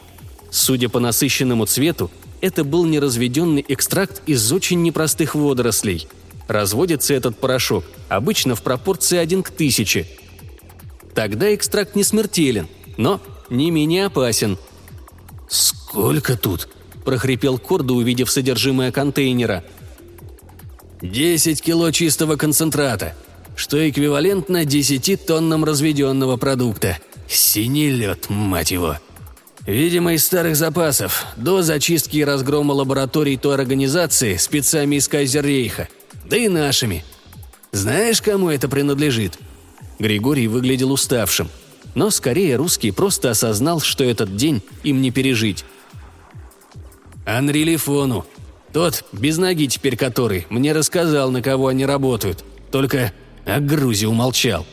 [0.52, 6.06] Судя по насыщенному цвету, это был неразведенный экстракт из очень непростых водорослей.
[6.48, 10.06] Разводится этот порошок обычно в пропорции 1 к 1000,
[11.16, 14.58] Тогда экстракт не смертелен, но не менее опасен.
[15.48, 16.68] «Сколько тут?»–
[17.06, 19.64] прохрипел Кордо, увидев содержимое контейнера.
[21.00, 23.14] «Десять кило чистого концентрата,
[23.56, 26.98] что эквивалентно десяти тоннам разведенного продукта.
[27.26, 28.98] Синий лед, мать его!»
[29.64, 35.88] Видимо, из старых запасов, до зачистки и разгрома лабораторий той организации спецами из Кайзеррейха,
[36.28, 37.04] да и нашими.
[37.72, 39.38] Знаешь, кому это принадлежит?»
[39.98, 41.48] Григорий выглядел уставшим,
[41.94, 45.64] но скорее русский просто осознал, что этот день им не пережить.
[47.24, 48.26] «Анри Лифону.
[48.72, 52.44] Тот, без ноги теперь который, мне рассказал, на кого они работают.
[52.70, 53.12] Только
[53.44, 54.66] о Грузии умолчал».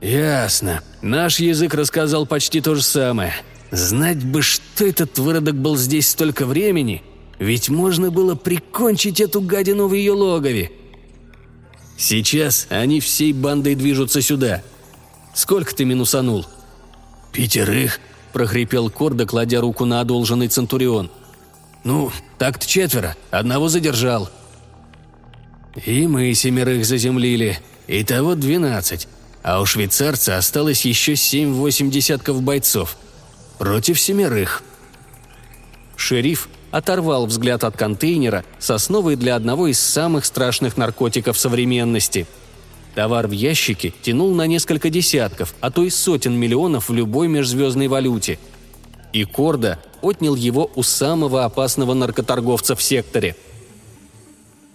[0.00, 0.82] «Ясно.
[1.00, 3.34] Наш язык рассказал почти то же самое.
[3.70, 7.02] Знать бы, что этот выродок был здесь столько времени,
[7.42, 10.70] ведь можно было прикончить эту гадину в ее логове.
[11.98, 14.62] Сейчас они всей бандой движутся сюда.
[15.34, 16.46] Сколько ты минусанул?»
[17.32, 17.98] «Пятерых»,–
[18.32, 21.10] прохрипел Корда, кладя руку на одолженный Центурион.
[21.82, 23.16] «Ну, так-то четверо.
[23.32, 24.30] Одного задержал».
[25.84, 27.58] «И мы семерых заземлили.
[27.88, 29.08] Итого двенадцать.
[29.42, 32.96] А у швейцарца осталось еще семь-восемь десятков бойцов.
[33.58, 34.62] Против семерых».
[35.96, 42.26] Шериф оторвал взгляд от контейнера с основой для одного из самых страшных наркотиков современности.
[42.94, 47.88] Товар в ящике тянул на несколько десятков, а то и сотен миллионов в любой межзвездной
[47.88, 48.38] валюте.
[49.12, 53.36] И Корда отнял его у самого опасного наркоторговца в секторе.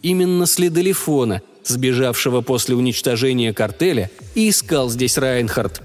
[0.04, 5.82] Именно следы Лифона, сбежавшего после уничтожения картеля, и искал здесь Райнхард.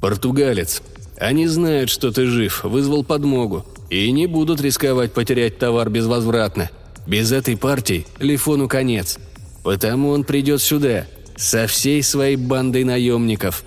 [0.00, 0.82] «Португалец.
[1.16, 6.70] Они знают, что ты жив, вызвал подмогу и не будут рисковать потерять товар безвозвратно.
[7.06, 9.18] Без этой партии Лифону конец.
[9.62, 13.64] Потому он придет сюда, со всей своей бандой наемников.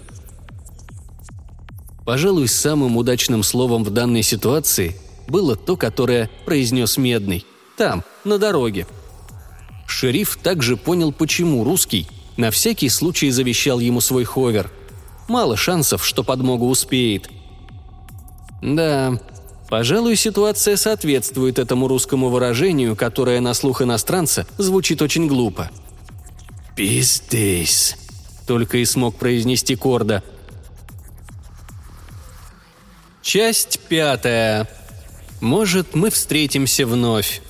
[2.05, 4.95] Пожалуй, самым удачным словом в данной ситуации
[5.27, 7.45] было то, которое произнес Медный.
[7.75, 8.87] Там, на дороге.
[9.85, 14.71] Шериф также понял, почему русский на всякий случай завещал ему свой ховер.
[15.27, 17.29] Мало шансов, что подмога успеет.
[18.61, 19.19] Да,
[19.69, 25.69] пожалуй, ситуация соответствует этому русскому выражению, которое на слух иностранца звучит очень глупо.
[26.75, 27.95] «Пиздец»,—
[28.47, 30.23] только и смог произнести Корда.
[33.27, 34.69] Часть пятая.
[35.41, 37.41] Может, мы встретимся вновь.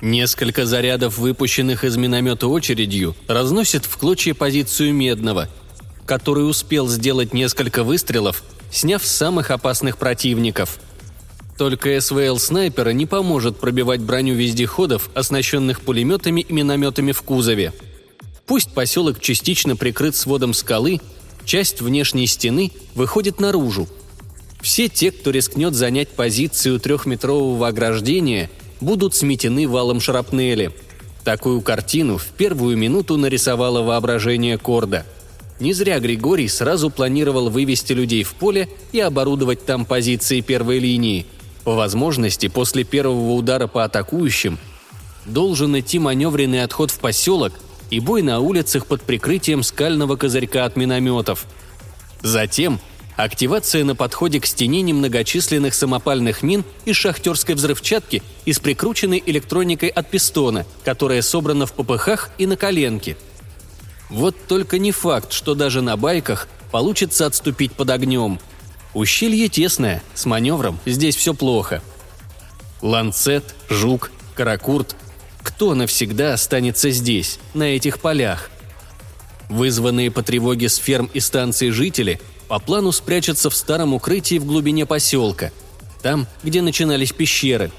[0.00, 5.48] Несколько зарядов, выпущенных из миномета очередью, разносят в клочья позицию Медного,
[6.06, 10.78] который успел сделать несколько выстрелов, сняв самых опасных противников.
[11.56, 17.72] Только СВЛ снайпера не поможет пробивать броню вездеходов, оснащенных пулеметами и минометами в кузове.
[18.46, 21.00] Пусть поселок частично прикрыт сводом скалы,
[21.44, 23.88] часть внешней стены выходит наружу.
[24.60, 28.50] Все те, кто рискнет занять позицию трехметрового ограждения–
[28.80, 30.72] будут сметены валом шрапнели.
[31.24, 35.04] Такую картину в первую минуту нарисовало воображение Корда.
[35.60, 41.26] Не зря Григорий сразу планировал вывести людей в поле и оборудовать там позиции первой линии.
[41.64, 44.58] По возможности, после первого удара по атакующим,
[45.26, 47.52] должен идти маневренный отход в поселок
[47.90, 51.46] и бой на улицах под прикрытием скального козырька от минометов.
[52.22, 52.78] Затем
[53.16, 59.88] активация на подходе к стене немногочисленных самопальных мин из шахтерской взрывчатки и с прикрученной электроникой
[59.88, 63.16] от пистона, которая собрана в попыхах и на коленке.
[64.10, 68.40] Вот только не факт, что даже на байках получится отступить под огнем.
[68.94, 71.82] Ущелье тесное, с маневром здесь все плохо.
[72.80, 74.96] Ланцет, Жук, Каракурт–
[75.42, 78.50] кто навсегда останется здесь, на этих полях?
[79.48, 84.46] Вызванные по тревоге с ферм и станций жители– по плану спрячется в старом укрытии в
[84.46, 85.52] глубине поселка,
[86.02, 87.70] там, где начинались пещеры.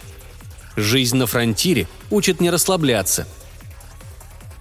[0.75, 3.27] Жизнь на фронтире учит не расслабляться.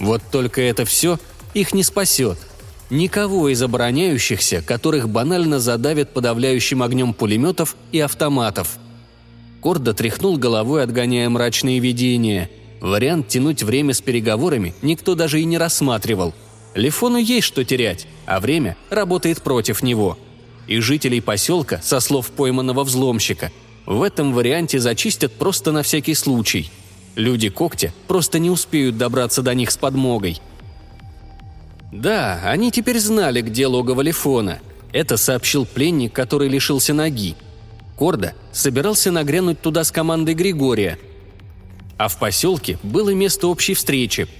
[0.00, 1.18] Вот только это все
[1.54, 2.38] их не спасет.
[2.90, 8.78] Никого из обороняющихся, которых банально задавят подавляющим огнем пулеметов и автоматов.
[9.60, 12.48] Кордо тряхнул головой, отгоняя мрачные видения.
[12.80, 16.34] Вариант тянуть время с переговорами никто даже и не рассматривал–
[16.78, 20.18] Лифону есть что терять, а время работает против него.
[20.66, 23.50] И жителей поселка, со слов пойманного взломщика,
[23.86, 26.70] в этом варианте зачистят просто на всякий случай.
[27.16, 30.40] Люди когтя просто не успеют добраться до них с подмогой.
[31.92, 34.60] Да, они теперь знали, где логово Лифона.
[34.92, 37.36] Это сообщил пленник, который лишился ноги.
[37.96, 40.98] Корда собирался нагрянуть туда с командой Григория.
[41.96, 44.28] А в поселке было место общей встречи–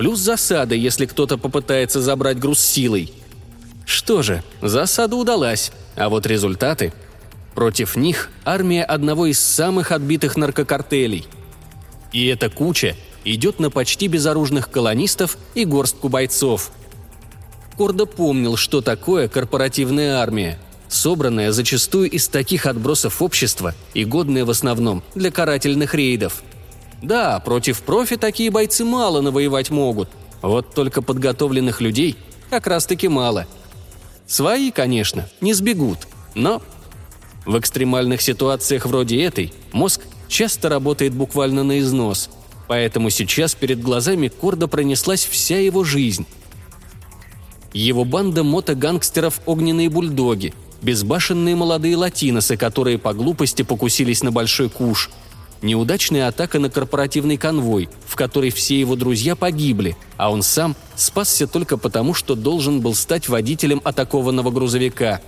[0.00, 3.12] Плюс засада, если кто-то попытается забрать груз силой.
[3.84, 6.94] Что же, засада удалась, а вот результаты...
[7.54, 11.26] Против них армия одного из самых отбитых наркокартелей.
[12.12, 16.72] И эта куча идет на почти безоружных колонистов и горстку бойцов.
[17.80, 24.50] Кордо помнил, что такое корпоративная армия, собранная зачастую из таких отбросов общества и годная в
[24.50, 26.42] основном для карательных рейдов–
[27.02, 30.10] да, против профи такие бойцы мало навоевать могут.
[30.42, 32.16] Вот только подготовленных людей
[32.50, 33.46] как раз-таки мало.
[34.26, 36.00] Свои, конечно, не сбегут,
[36.34, 36.60] но
[37.46, 42.28] в экстремальных ситуациях вроде этой мозг часто работает буквально на износ,
[42.68, 46.26] поэтому сейчас перед глазами Корда пронеслась вся его жизнь.
[47.72, 55.10] Его банда мотогангстеров «Огненные бульдоги», безбашенные молодые латиносы, которые по глупости покусились на большой куш–
[55.62, 61.46] неудачная атака на корпоративный конвой, в которой все его друзья погибли, а он сам спасся
[61.46, 65.20] только потому, что должен был стать водителем атакованного грузовика.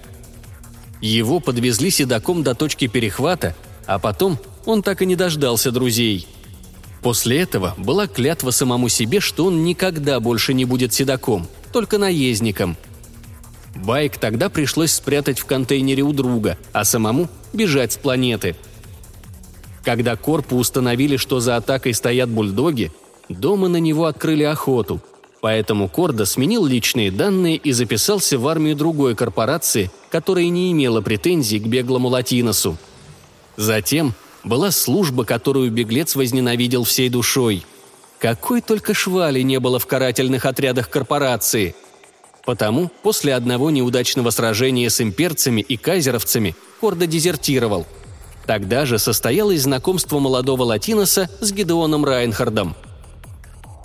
[1.00, 6.26] Его подвезли седаком до точки перехвата, а потом он так и не дождался друзей.
[7.02, 12.76] После этого была клятва самому себе, что он никогда больше не будет седаком, только наездником.
[13.74, 18.54] Байк тогда пришлось спрятать в контейнере у друга, а самому бежать с планеты–
[19.84, 22.92] когда Корпу установили, что за атакой стоят бульдоги,
[23.28, 25.00] дома на него открыли охоту.
[25.40, 31.58] Поэтому Корда сменил личные данные и записался в армию другой корпорации, которая не имела претензий
[31.58, 32.76] к беглому Латиносу.
[33.56, 34.14] Затем
[34.44, 37.64] была служба, которую беглец возненавидел всей душой.
[38.22, 41.74] Какой только швали не было в карательных отрядах корпорации.
[42.46, 47.86] Потому после одного неудачного сражения с имперцами и кайзеровцами Корда дезертировал–
[48.46, 52.74] Тогда же состоялось знакомство молодого латиноса с Гедеоном Райнхардом.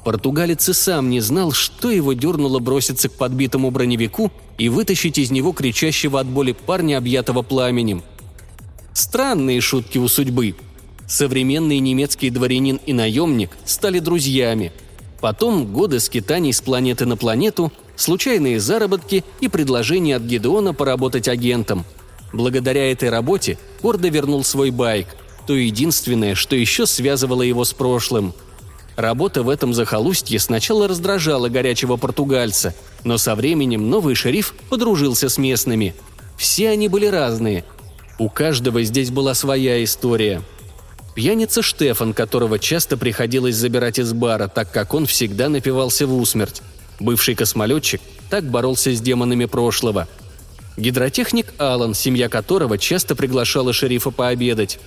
[0.04, 5.32] Португалец и сам не знал, что его дернуло броситься к подбитому броневику и вытащить из
[5.32, 8.04] него кричащего от боли парня, объятого пламенем.
[8.94, 10.56] Странные шутки у судьбы.
[11.08, 14.72] Современный немецкий дворянин и наемник стали друзьями.
[15.22, 21.86] Потом годы скитаний с планеты на планету, случайные заработки и предложение от Гедеона поработать агентом.
[22.34, 25.08] Благодаря этой работе Кордо вернул свой байк,
[25.48, 28.34] то единственное, что еще связывало его с прошлым–
[28.98, 35.38] Работа в этом захолустье сначала раздражала горячего португальца, но со временем новый шериф подружился с
[35.38, 35.94] местными.
[36.36, 37.64] Все они были разные.
[38.18, 40.42] У каждого здесь была своя история.
[41.18, 46.62] Пьяница Штефан, которого часто приходилось забирать из бара, так как он всегда напивался в усмерть.
[47.00, 50.08] Бывший космолетчик так боролся с демонами прошлого.
[50.78, 54.78] Гидротехник Алан, семья которого часто приглашала шерифа пообедать.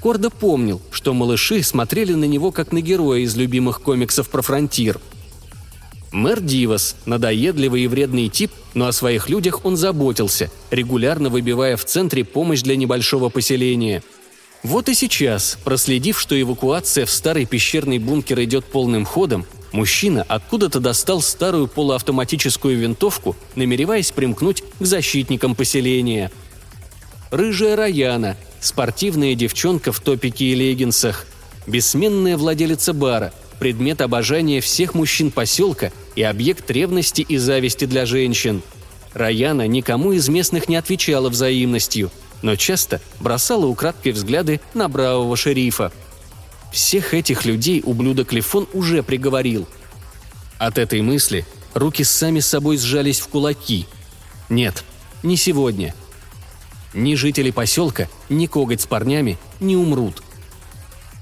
[0.00, 4.98] Кордо помнил, что малыши смотрели на него как на героя из любимых комиксов про фронтир.
[6.10, 11.84] Мэр Дивас– надоедливый и вредный тип, но о своих людях он заботился, регулярно выбивая в
[11.84, 14.02] центре помощь для небольшого поселения.
[14.62, 20.80] Вот и сейчас, проследив, что эвакуация в старый пещерный бункер идет полным ходом, мужчина откуда-то
[20.80, 26.30] достал старую полуавтоматическую винтовку, намереваясь примкнуть к защитникам поселения.
[27.30, 31.26] Рыжая Раяна– спортивная девчонка в топике и леггинсах,
[31.66, 38.62] бессменная владелица бара, предмет обожания всех мужчин поселка и объект ревности и зависти для женщин.
[39.14, 42.10] Раяна никому из местных не отвечала взаимностью,
[42.42, 45.92] но часто бросала украдкой взгляды на бравого шерифа.
[46.72, 49.66] Всех этих людей ублюдок Лифон уже приговорил.
[50.58, 53.86] От этой мысли руки сами собой сжались в кулаки.
[54.48, 54.84] Нет,
[55.22, 55.94] не сегодня–
[56.94, 60.22] ни жители поселка, ни коготь с парнями не умрут.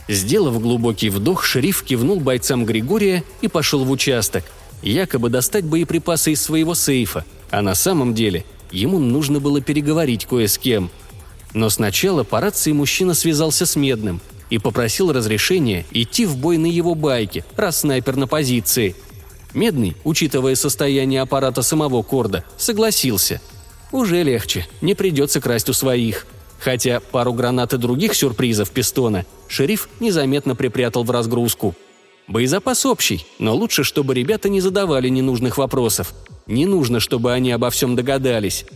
[0.09, 4.45] Сделав глубокий вдох, шериф кивнул бойцам Григория и пошел в участок,
[4.83, 10.47] якобы достать боеприпасы из своего сейфа, а на самом деле ему нужно было переговорить кое
[10.47, 10.91] с кем.
[11.55, 14.21] Но сначала по рации мужчина связался с Медным
[14.51, 18.95] и попросил разрешения идти в бой на его байке, раз снайпер на позиции.
[19.55, 23.41] Медный, учитывая состояние аппарата самого Корда, согласился–
[23.91, 26.27] уже легче, не придется красть у своих.
[26.61, 31.75] Хотя пару гранат и других сюрпризов пистона шериф незаметно припрятал в разгрузку.
[32.27, 36.13] Боезапас общий, но лучше, чтобы ребята не задавали ненужных вопросов.
[36.47, 38.67] Не нужно, чтобы они обо всем догадались.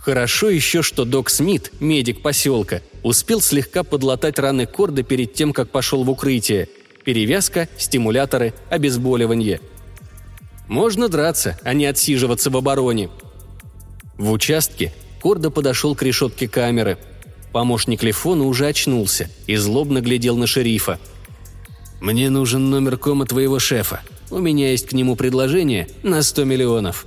[0.00, 5.70] Хорошо еще, что док Смит, медик поселка, успел слегка подлатать раны Корда перед тем, как
[5.70, 6.68] пошел в укрытие.
[7.04, 9.60] Перевязка, стимуляторы, обезболивание.
[10.68, 13.10] Можно драться, а не отсиживаться в обороне.
[14.16, 16.96] В участке Кордо подошел к решетке камеры.
[17.52, 20.98] Помощник Лефона уже очнулся и злобно глядел на шерифа.
[22.00, 24.00] «Мне нужен номер кома твоего шефа.
[24.30, 27.06] У меня есть к нему предложение на 100 миллионов».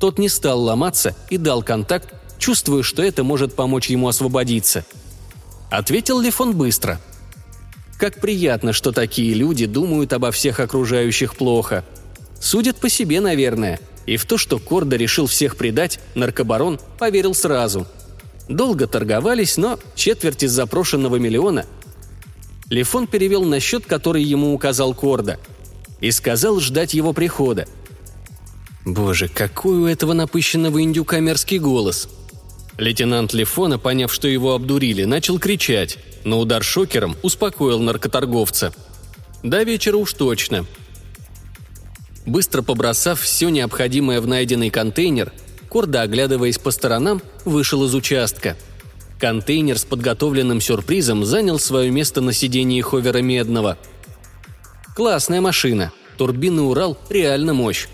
[0.00, 4.84] Тот не стал ломаться и дал контакт, чувствуя, что это может помочь ему освободиться.
[5.70, 7.00] Ответил Лефон быстро.
[7.98, 11.84] Как приятно, что такие люди думают обо всех окружающих плохо.
[12.40, 17.86] Судят по себе, наверное– и в то, что Кордо решил всех предать, наркобарон поверил сразу.
[18.48, 21.66] Долго торговались, но четверть из запрошенного миллиона
[22.70, 25.38] Лефон перевел на счет, который ему указал Кордо,
[26.00, 27.68] и сказал ждать его прихода.
[28.94, 32.08] Боже, какой у этого напыщенного индюка мерзкий голос.
[32.78, 38.72] Лейтенант Лефона, поняв, что его обдурили, начал кричать, но удар шокером успокоил наркоторговца.
[39.42, 40.66] До вечера уж точно–
[42.28, 45.32] Быстро побросав все необходимое в найденный контейнер,
[45.70, 48.54] Корда, оглядываясь по сторонам, вышел из участка.
[49.18, 53.78] Контейнер с подготовленным сюрпризом занял свое место на сидении ховера Медного.
[54.94, 55.90] Классная машина.
[56.18, 57.88] Турбины Урал– реально мощь.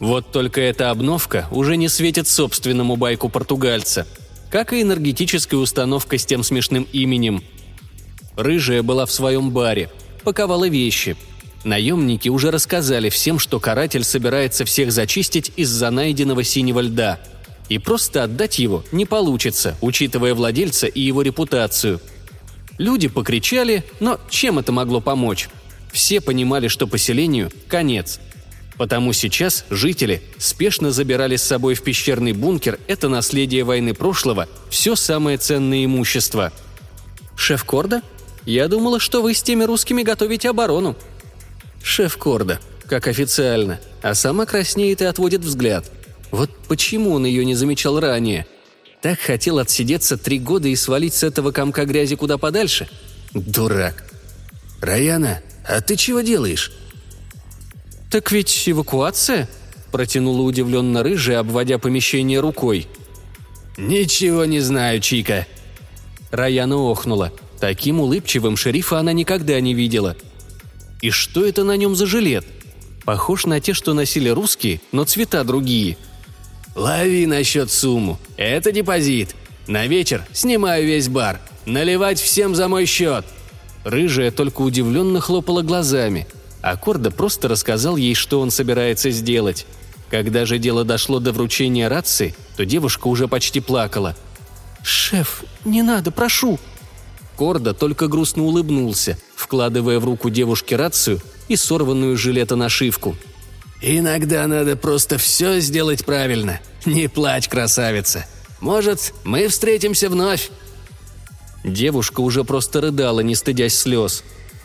[0.00, 4.06] Вот только эта обновка уже не светит собственному байку португальца,
[4.50, 7.42] как и энергетическая установка с тем смешным именем.
[8.36, 9.90] Рыжая была в своем баре,
[10.24, 11.16] паковала вещи–
[11.64, 17.18] Наемники уже рассказали всем, что каратель собирается всех зачистить из-за найденного синего льда.
[17.70, 22.00] И просто отдать его не получится, учитывая владельца и его репутацию.
[22.76, 25.48] Люди покричали, но чем это могло помочь?
[25.90, 28.20] Все понимали, что поселению конец.
[28.76, 34.96] Потому сейчас жители спешно забирали с собой в пещерный бункер это наследие войны прошлого, все
[34.96, 36.52] самое ценное имущество.
[37.36, 38.02] «Шеф Корда?
[38.44, 40.96] Я думала, что вы с теми русскими готовите оборону»,
[41.84, 45.84] Шеф Корда, как официально, а сама краснеет и отводит взгляд.
[46.30, 48.46] Вот почему он ее не замечал ранее?
[49.02, 52.88] Так хотел отсидеться три года и свалить с этого комка грязи куда подальше?
[53.34, 54.04] Дурак.
[54.80, 56.72] «Раяна, а ты чего делаешь?»
[58.14, 59.48] «Так ведь эвакуация?»–
[59.90, 62.86] протянула удивленно рыжая, обводя помещение рукой.
[63.76, 65.48] «Ничего не знаю, Чика».
[66.30, 67.32] Раяна охнула.
[67.58, 70.16] Таким улыбчивым шерифа она никогда не видела.
[71.02, 72.46] И что это на нем за жилет?
[73.04, 75.96] Похож на те, что носили русские, но цвета другие.
[76.76, 78.20] «Лови насчет сумму.
[78.36, 79.34] Это депозит.
[79.66, 81.40] На вечер снимаю весь бар.
[81.66, 83.24] Наливать всем за мой счет».
[83.82, 86.28] Рыжая только удивленно хлопала глазами,
[86.64, 89.66] а Корда просто рассказал ей, что он собирается сделать.
[90.10, 94.16] Когда же дело дошло до вручения рации, то девушка уже почти плакала.
[94.82, 96.58] «Шеф, не надо, прошу!»
[97.36, 103.14] Корда только грустно улыбнулся, вкладывая в руку девушке рацию и сорванную жилета нашивку.
[103.82, 106.60] «Иногда надо просто все сделать правильно.
[106.86, 108.24] Не плачь, красавица.
[108.60, 110.50] Может, мы встретимся вновь?»
[111.62, 114.24] Девушка уже просто рыдала, не стыдясь слез.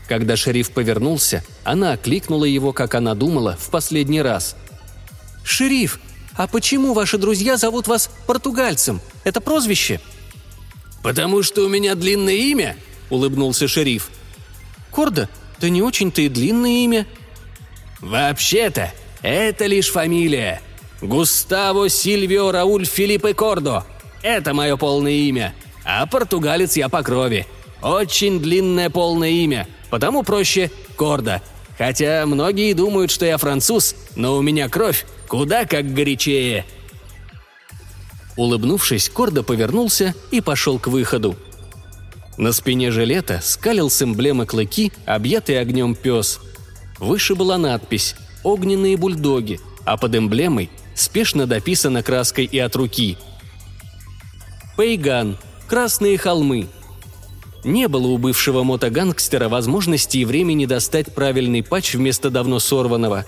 [0.10, 4.56] Когда шериф повернулся, она окликнула его, как она думала, в последний раз.
[5.44, 6.00] «Шериф,
[6.36, 9.02] а почему ваши друзья зовут вас португальцем?
[9.24, 10.02] Это прозвище?»
[11.04, 12.76] «Потому что у меня длинное имя?»–
[13.12, 14.10] улыбнулся шериф.
[14.90, 15.30] «Корда,
[15.60, 17.06] да не очень-то и длинное имя».
[18.00, 18.92] «Вообще-то,
[19.22, 20.60] это лишь фамилия.
[21.04, 23.86] Густаво Сильвио Рауль Филиппе Кордо.
[24.24, 25.54] Это мое полное имя.
[25.86, 27.46] А португалец я по крови.
[27.82, 31.42] Очень длинное полное имя, потому проще Кордо.
[31.78, 36.66] Хотя многие думают, что я француз, но у меня кровь куда как горячее».
[38.36, 41.36] Улыбнувшись, Кордо повернулся и пошел к выходу.
[42.38, 46.40] На спине жилета скалил с эмблемы клыки, объятый огнем пес.
[46.98, 53.18] Выше была надпись «Огненные бульдоги», а под эмблемой спешно дописано краской и от руки.
[54.78, 55.38] Пейган.
[55.68, 56.68] Красные холмы.
[57.64, 63.26] Не было у бывшего мотогангстера возможности и времени достать правильный патч вместо давно сорванного.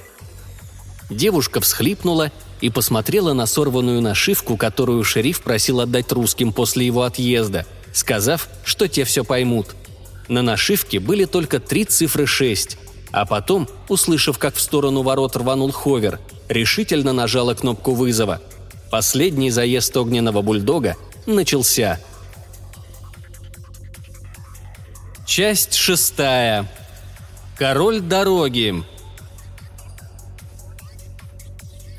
[1.10, 7.66] Девушка всхлипнула и посмотрела на сорванную нашивку, которую шериф просил отдать русским после его отъезда,
[7.92, 9.76] сказав, что те все поймут.
[10.30, 12.78] На нашивке были только три цифры 6,
[13.12, 18.40] а потом, услышав, как в сторону ворот рванул ховер, решительно нажала кнопку вызова.
[18.90, 22.00] Последний заезд огненного бульдога начался.
[25.32, 26.70] Часть шестая.
[27.58, 28.84] Король дороги.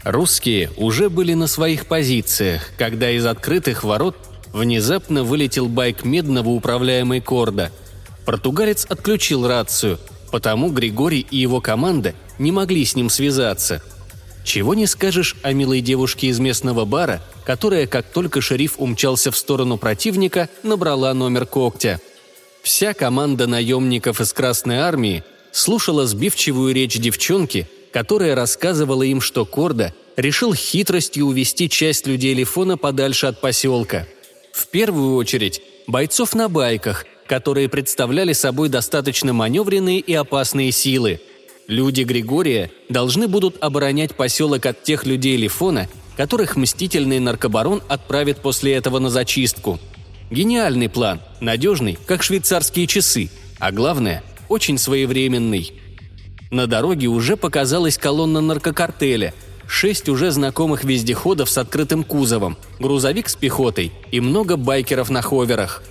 [0.05, 4.19] Русские уже были на своих позициях, когда из открытых ворот
[4.53, 7.73] внезапно вылетел байк Медного, управляемый Корда.
[8.27, 9.99] Португалец отключил рацию,
[10.31, 13.83] потому Григорий и его команда не могли с ним связаться.
[14.45, 19.39] Чего не скажешь о милой девушке из местного бара, которая, как только шериф умчался в
[19.39, 21.99] сторону противника, набрала номер когтя.
[22.63, 29.95] Вся команда наемников из Красной Армии слушала сбивчивую речь девчонки– которая рассказывала им, что Корда
[30.17, 34.07] решил хитростью увести часть людей Лифона подальше от поселка.
[34.53, 41.21] В первую очередь бойцов на байках, которые представляли собой достаточно маневренные и опасные силы.
[41.69, 48.75] Люди Григория должны будут оборонять поселок от тех людей Лифона, которых мстительный наркобарон отправит после
[48.75, 49.79] этого на зачистку.
[50.33, 53.31] Гениальный план, надежный, как швейцарские часы,
[53.61, 55.75] а главное, очень своевременный–
[56.53, 59.33] на дороге уже показалась колонна наркокартеля,
[59.67, 65.83] шесть уже знакомых вездеходов с открытым кузовом, грузовик с пехотой и много байкеров на ховерах.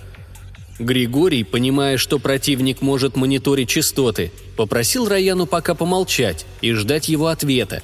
[0.78, 7.82] Григорий, понимая, что противник может мониторить частоты, попросил Раяну пока помолчать и ждать его ответа.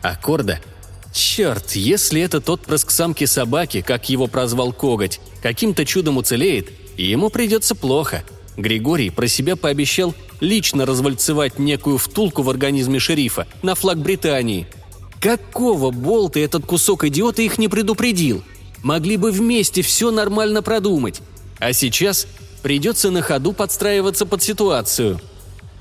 [0.00, 0.60] А Корда
[1.14, 7.30] Черт, если это тот прыск самки собаки, как его прозвал Коготь, каким-то чудом уцелеет, ему
[7.30, 8.24] придется плохо.
[8.56, 14.66] Григорий про себя пообещал лично развальцевать некую втулку в организме шерифа на флаг Британии.
[15.20, 18.42] Какого болта этот кусок идиота их не предупредил?
[18.82, 21.20] Могли бы вместе все нормально продумать.
[21.60, 22.26] А сейчас
[22.62, 25.20] придется на ходу подстраиваться под ситуацию.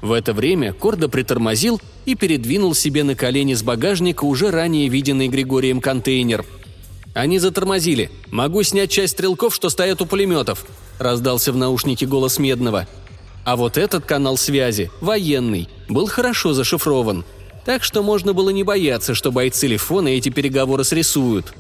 [0.04, 5.30] В это время Кордо притормозил и передвинул себе на колени с багажника уже ранее виденный
[5.30, 6.46] Григорием контейнер.
[7.16, 8.12] Они затормозили.
[8.30, 10.68] «Могу снять часть стрелков, что стоят у пулеметов»,–
[11.00, 12.88] раздался в наушнике голос Медного–
[13.44, 17.26] а вот этот канал связи, военный, был хорошо зашифрован.
[17.66, 21.54] Так что можно было не бояться, что бойцы Лифона эти переговоры срисуют.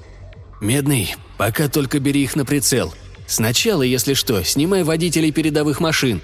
[0.61, 2.93] «Медный, пока только бери их на прицел.
[3.27, 6.21] Сначала, если что, снимай водителей передовых машин».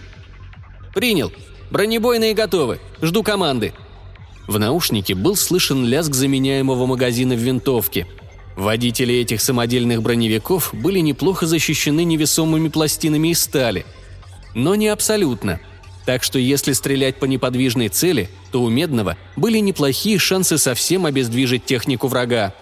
[0.93, 1.31] «Принял.
[1.71, 2.79] Бронебойные готовы.
[3.01, 3.73] Жду команды».
[4.47, 8.07] В наушнике был слышен лязг заменяемого магазина в винтовке.
[8.57, 13.85] Водители этих самодельных броневиков были неплохо защищены невесомыми пластинами из стали–
[14.53, 15.59] но не абсолютно.
[16.05, 21.65] Так что если стрелять по неподвижной цели, то у Медного были неплохие шансы совсем обездвижить
[21.65, 22.53] технику врага.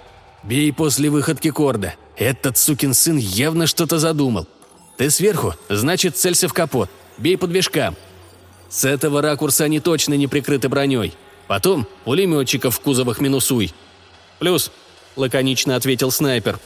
[0.43, 1.95] «Бей после выходки корда.
[2.15, 4.47] Этот сукин сын явно что-то задумал.
[4.97, 6.89] Ты сверху, значит, целься в капот.
[7.17, 7.95] бей по движкам.
[8.69, 11.13] С этого ракурса они точно не прикрыты броней.
[11.47, 13.73] Потом пулеметчиков в кузовах минусуй.
[14.39, 14.71] Плюс,
[15.15, 16.59] лаконично ответил снайпер.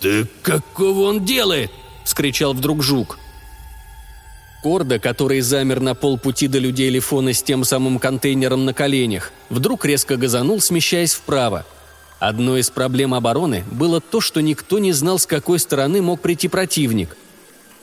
[0.00, 1.70] «Да какого он делает?»–
[2.04, 3.18] вскричал вдруг Жук.
[4.62, 9.84] Корда, который замер на полпути до людей Лифона с тем самым контейнером на коленях, вдруг
[9.84, 11.66] резко газанул, смещаясь вправо.
[12.18, 16.48] Одной из проблем обороны было то, что никто не знал, с какой стороны мог прийти
[16.48, 17.14] противник.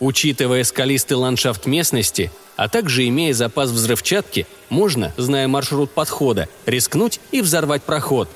[0.01, 7.41] Учитывая скалистый ландшафт местности, а также имея запас взрывчатки, можно, зная маршрут подхода, рискнуть и
[7.41, 8.27] взорвать проход.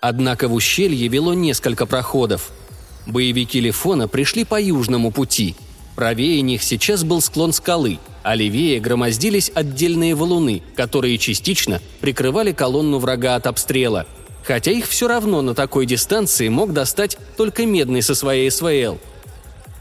[0.00, 2.50] Однако в ущелье вело несколько проходов.
[3.06, 5.54] Боевики Лифона пришли по южному пути–
[5.94, 12.98] Правее них сейчас был склон скалы, а левее громоздились отдельные валуны, которые частично прикрывали колонну
[12.98, 14.06] врага от обстрела.
[14.42, 18.98] Хотя их все равно на такой дистанции мог достать только Медный со своей СВЛ.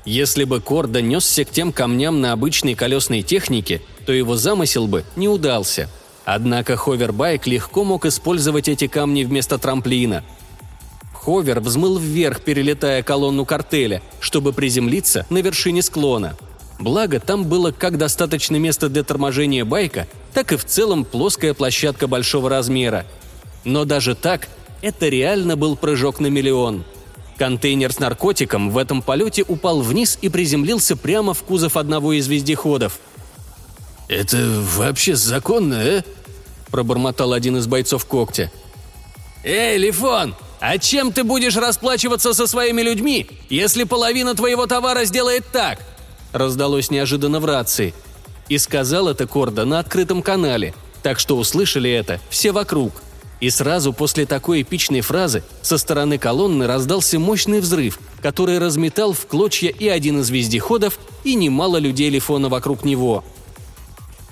[0.05, 5.03] Если бы Корда несся к тем камням на обычной колесной технике, то его замысел бы
[5.15, 5.89] не удался.
[6.25, 10.23] Однако ховербайк легко мог использовать эти камни вместо трамплина–
[11.23, 16.35] Ховер взмыл вверх, перелетая колонну картеля, чтобы приземлиться на вершине склона.
[16.79, 22.07] Благо, там было как достаточно места для торможения байка, так и в целом плоская площадка
[22.07, 23.05] большого размера.
[23.63, 24.47] Но даже так,
[24.81, 26.85] это реально был прыжок на миллион.
[27.37, 32.27] Контейнер с наркотиком в этом полете упал вниз и приземлился прямо в кузов одного из
[32.27, 32.99] вездеходов.
[34.07, 34.37] «Это
[34.75, 36.03] вообще законно, э?»–
[36.71, 38.51] пробормотал один из бойцов когтя.
[39.43, 45.45] «Эй, Лифон, а чем ты будешь расплачиваться со своими людьми, если половина твоего товара сделает
[45.51, 45.79] так?»
[46.33, 47.93] Раздалось неожиданно в рации.
[48.49, 50.73] И сказал это Корда на открытом канале,
[51.03, 52.93] так что услышали это все вокруг.
[53.41, 59.25] И сразу после такой эпичной фразы со стороны колонны раздался мощный взрыв, который разметал в
[59.25, 63.23] клочья и один из вездеходов, и немало людей Лифона вокруг него.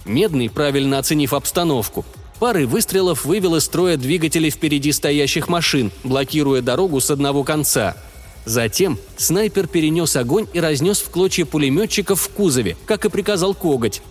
[0.06, 2.06] Медный, правильно оценив обстановку,
[2.40, 7.98] Парой выстрелов вывел из строя двигатели впереди стоящих машин, блокируя дорогу с одного конца.
[8.46, 14.02] Затем снайпер перенес огонь и разнес в клочья пулеметчиков в кузове, как и приказал Коготь.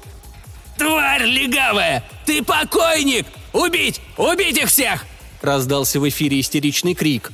[0.79, 2.05] «Тварь легавая!
[2.25, 3.27] Ты покойник!
[3.53, 4.01] Убить!
[4.17, 5.05] Убить их всех!»
[5.43, 7.33] раздался в эфире истеричный крик.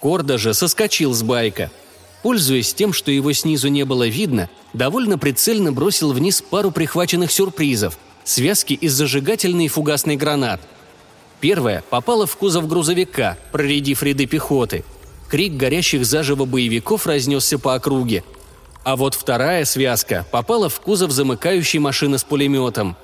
[0.00, 1.70] Корда же соскочил с байка.
[2.22, 7.98] Пользуясь тем, что его снизу не было видно, довольно прицельно бросил вниз пару прихваченных сюрпризов–
[8.24, 10.60] связки из зажигательной и фугасной гранат.
[11.40, 14.84] Первая попала в кузов грузовика, проредив ряды пехоты.
[15.28, 18.24] Крик горящих заживо боевиков разнесся по округе.
[18.82, 22.96] А вот вторая связка попала в кузов замыкающей машины с пулеметом.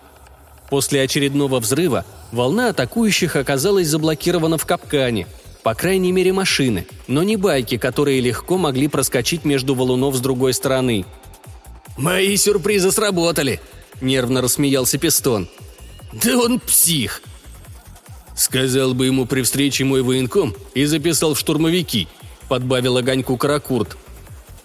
[0.70, 5.26] После очередного взрыва волна атакующих оказалась заблокирована в капкане,
[5.62, 10.54] по крайней мере машины, но не байки, которые легко могли проскочить между валунов с другой
[10.54, 11.04] стороны.
[11.96, 13.60] «Мои сюрпризы сработали!»–
[14.00, 15.48] нервно рассмеялся Пистон.
[16.12, 17.22] «Да он псих!»
[18.34, 22.08] «Сказал бы ему при встрече мой военком и записал в штурмовики»,–
[22.48, 23.96] подбавил огоньку Каракурт.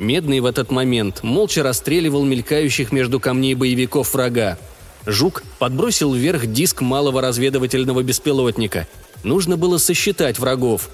[0.01, 4.57] Медный в этот момент молча расстреливал мелькающих между камней боевиков врага.
[5.05, 8.87] Жук подбросил вверх диск малого разведывательного беспилотника.
[9.23, 10.89] Нужно было сосчитать врагов.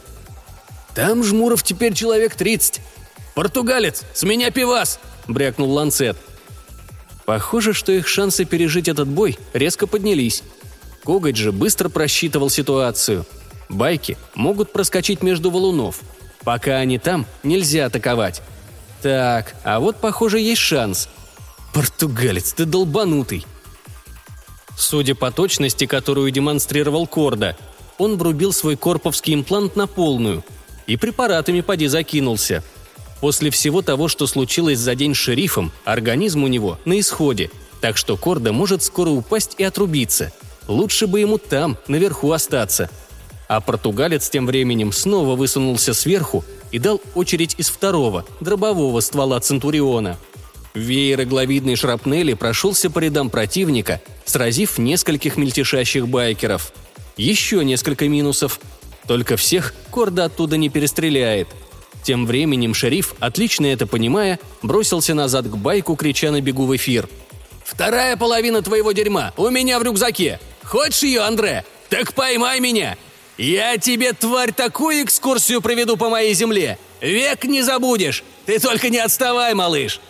[0.94, 2.82] «Там жмуров теперь человек тридцать.
[3.34, 5.00] Португалец, с меня пивас!»–
[5.30, 6.18] брякнул Ланцет.
[7.26, 10.44] Похоже, что их шансы пережить этот бой резко поднялись.
[11.06, 13.26] Коготь же быстро просчитывал ситуацию.
[13.70, 16.02] Байки могут проскочить между валунов.
[16.44, 18.42] Пока они там, нельзя атаковать.
[19.02, 21.10] Так, а вот, похоже, есть шанс.
[21.74, 23.46] Португалец, ты долбанутый.
[24.78, 27.58] Судя по точности, которую демонстрировал Корда,
[27.98, 30.44] он врубил свой корповский имплант на полную
[30.86, 32.64] и препаратами поди закинулся–
[33.20, 37.50] После всего того, что случилось за день с шерифом, организм у него на исходе,
[37.82, 40.32] так что Корда может скоро упасть и отрубиться.
[40.68, 42.90] Лучше бы ему там, наверху остаться.
[43.48, 50.18] А португалец тем временем снова высунулся сверху и дал очередь из второго, дробового ствола Центуриона.
[50.74, 56.72] Веер игловидной шрапнели прошелся по рядам противника, сразив нескольких мельтешащих байкеров.
[57.16, 58.60] Еще несколько минусов.
[59.08, 61.48] Только всех Корда оттуда не перестреляет–
[62.08, 67.10] тем временем шериф, отлично это понимая, бросился назад к байку, крича на бегу в эфир.
[67.66, 70.40] «Вторая половина твоего дерьма у меня в рюкзаке!
[70.64, 71.66] Хочешь ее, Андре?
[71.90, 72.96] Так поймай меня!
[73.38, 76.80] Я тебе, тварь, такую экскурсию проведу по моей земле!
[77.02, 78.24] Век не забудешь!
[78.46, 80.02] Ты только не отставай, малыш!»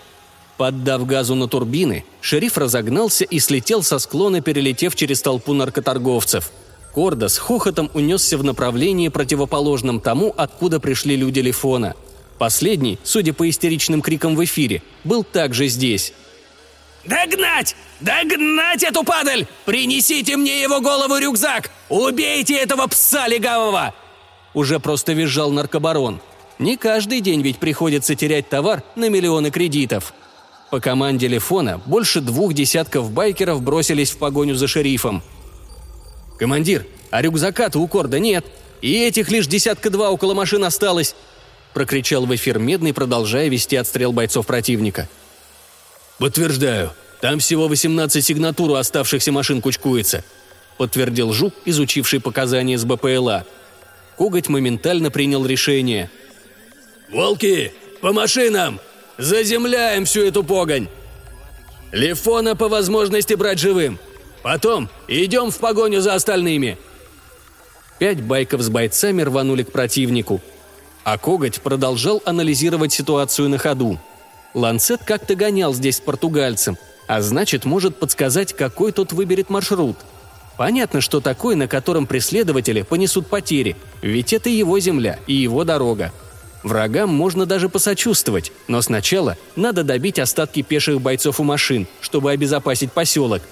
[0.57, 6.51] Поддав газу на турбины, шериф разогнался и слетел со склона, перелетев через толпу наркоторговцев–
[6.97, 11.93] Корда с хохотом унесся в направлении, противоположном тому, откуда пришли люди Лифона.
[12.39, 16.11] Последний, судя по истеричным крикам в эфире, был также здесь.
[17.07, 17.75] Догнать!
[17.99, 19.47] Догнать эту падаль!
[19.65, 21.71] Принесите мне его голову рюкзак!
[21.89, 23.93] Убейте этого пса легавого!»
[24.53, 26.21] Уже просто визжал наркобарон.
[26.59, 30.13] Не каждый день ведь приходится терять товар на миллионы кредитов.
[30.69, 35.23] По команде Лефона больше двух десятков байкеров бросились в погоню за шерифом.
[36.37, 38.45] «Командир, а рюкзака-то у Корда нет,
[38.81, 41.15] и этих лишь десятка-два около машин осталось!»
[41.73, 45.07] прокричал в эфир Медный, продолжая вести отстрел бойцов противника.
[46.19, 46.91] «Подтверждаю.
[47.21, 50.23] Там всего 18 сигнатур у оставшихся машин кучкуется»,
[50.77, 53.45] подтвердил Жук, изучивший показания с БПЛА.
[54.17, 56.09] Коготь моментально принял решение.
[57.09, 58.79] «Волки, по машинам!
[59.17, 60.87] Заземляем всю эту погонь!
[61.91, 63.99] Лифона по возможности брать живым!
[64.43, 66.77] Потом идем в погоню за остальными!»
[67.99, 70.41] Пять байков с бойцами рванули к противнику.
[71.03, 73.99] А Коготь продолжал анализировать ситуацию на ходу.
[74.53, 76.77] Ланцет как-то гонял здесь с португальцем,
[77.07, 79.97] а значит, может подсказать, какой тот выберет маршрут.
[80.57, 86.11] Понятно, что такой, на котором преследователи понесут потери, ведь это его земля и его дорога.
[86.63, 92.91] Врагам можно даже посочувствовать, но сначала надо добить остатки пеших бойцов у машин, чтобы обезопасить
[92.91, 93.43] поселок.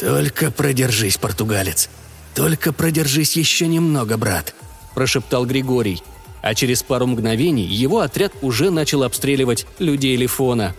[0.00, 1.90] «Только продержись, португалец.
[2.34, 4.54] Только продержись еще немного, брат»,–
[4.94, 6.02] прошептал Григорий.
[6.44, 10.74] А через пару мгновений его отряд уже начал обстреливать людей Лифона.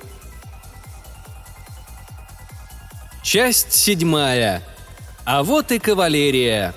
[3.23, 4.61] Часть седьмая.
[5.25, 6.75] А вот и кавалерия.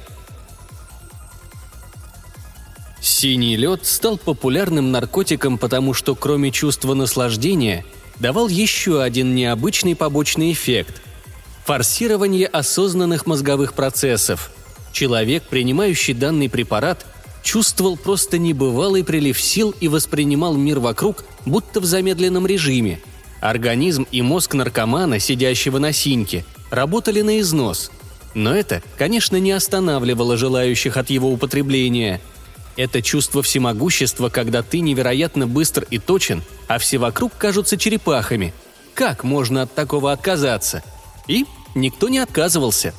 [2.99, 7.84] Синий лед стал популярным наркотиком, потому что кроме чувства наслаждения
[8.18, 11.03] давал еще один необычный побочный эффект–
[11.66, 14.51] форсирование осознанных мозговых процессов.
[14.93, 17.05] Человек, принимающий данный препарат,
[17.49, 23.01] чувствовал просто небывалый прилив сил и воспринимал мир вокруг будто в замедленном режиме.
[23.40, 27.90] Организм и мозг наркомана, сидящего на синьке, работали на износ.
[28.34, 32.20] Но это, конечно, не останавливало желающих от его употребления–
[32.76, 38.53] это чувство всемогущества, когда ты невероятно быстр и точен, а все вокруг кажутся черепахами.
[38.92, 40.84] Как можно от такого отказаться?
[41.26, 42.94] И никто не отказывался.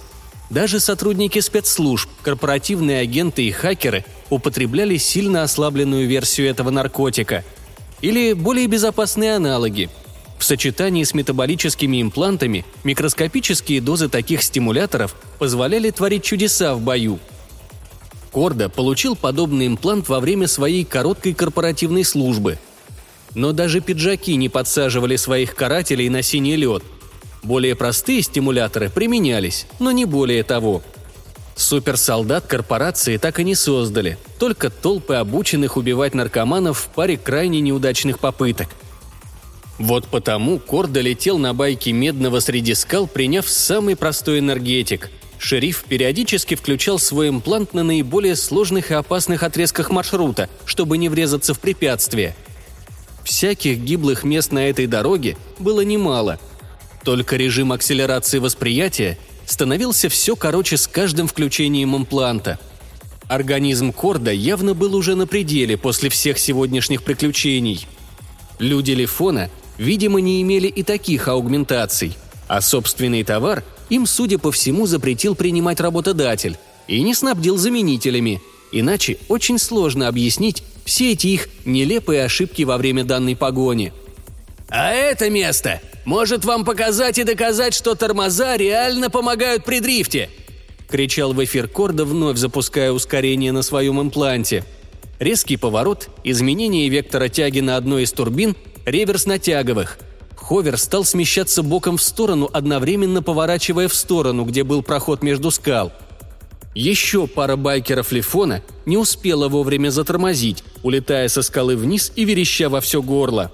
[0.50, 7.44] Даже сотрудники спецслужб, корпоративные агенты и хакеры употребляли сильно ослабленную версию этого наркотика.
[8.02, 9.90] Или более безопасные аналоги.
[10.38, 17.20] В сочетании с метаболическими имплантами микроскопические дозы таких стимуляторов позволяли творить чудеса в бою–
[18.32, 22.58] Корда получил подобный имплант во время своей короткой корпоративной службы.
[23.36, 26.84] Но даже пиджаки не подсаживали своих карателей на синий лед.
[27.44, 30.82] Более простые стимуляторы применялись, но не более того.
[31.56, 38.20] Суперсолдат корпорации так и не создали, только толпы обученных убивать наркоманов в паре крайне неудачных
[38.20, 38.70] попыток.
[39.78, 45.10] Вот потому Корда летел на байке Медного среди скал, приняв самый простой энергетик–
[45.40, 51.54] Шериф периодически включал свой имплант на наиболее сложных и опасных отрезках маршрута, чтобы не врезаться
[51.54, 52.36] в препятствия.
[53.24, 56.40] Всяких гиблых мест на этой дороге было немало.
[57.10, 62.60] Только режим акселерации восприятия становился все короче с каждым включением импланта.
[63.28, 67.88] Организм Корда явно был уже на пределе после всех сегодняшних приключений.
[68.60, 69.50] Люди Лифона,
[69.80, 72.16] видимо, не имели и таких аугментаций,
[72.48, 78.40] а собственный товар– им, судя по всему, запретил принимать работодатель и не снабдил заменителями,
[78.72, 83.94] иначе очень сложно объяснить все эти их нелепые ошибки во время данной погони.
[84.70, 90.30] «А это место может вам показать и доказать, что тормоза реально помогают при дрифте!»–
[90.90, 94.64] кричал в эфир Корда, вновь запуская ускорение на своем импланте.
[95.20, 98.56] Резкий поворот, изменение вектора тяги на одной из турбин,
[98.86, 99.98] реверс на тяговых–
[100.50, 105.92] Ховер стал смещаться боком в сторону, одновременно поворачивая в сторону, где был проход между скал.
[106.74, 112.82] Еще пара байкеров Лифона не успела вовремя затормозить, улетая со скалы вниз и вереща во
[112.82, 113.52] все горло.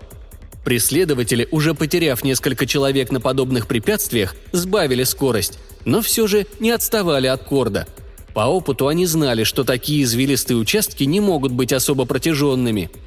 [0.65, 7.27] Преследователи, уже потеряв несколько человек на подобных препятствиях, сбавили скорость, но все же не отставали
[7.27, 7.87] от корда.
[8.33, 12.91] По опыту они знали, что такие извилистые участки не могут быть особо протяженными–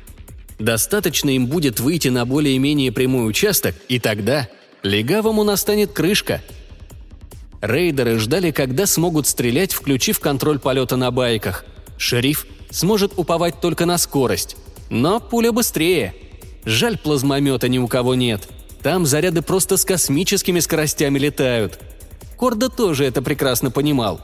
[0.59, 4.49] Достаточно им будет выйти на более-менее прямой участок, и тогда
[4.83, 6.43] легавому настанет крышка.
[7.61, 11.65] Рейдеры ждали, когда смогут стрелять, включив контроль полета на байках.
[11.97, 14.57] Шериф сможет уповать только на скорость.
[14.91, 16.15] Но пуля быстрее.
[16.69, 18.49] Жаль, плазмомета ни у кого нет.
[18.83, 21.81] Там заряды просто с космическими скоростями летают.
[22.37, 24.21] Корда тоже это прекрасно понимал.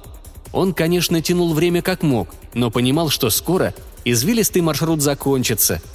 [0.52, 3.74] Он, конечно, тянул время как мог, но понимал, что скоро
[4.04, 5.82] извилистый маршрут закончится–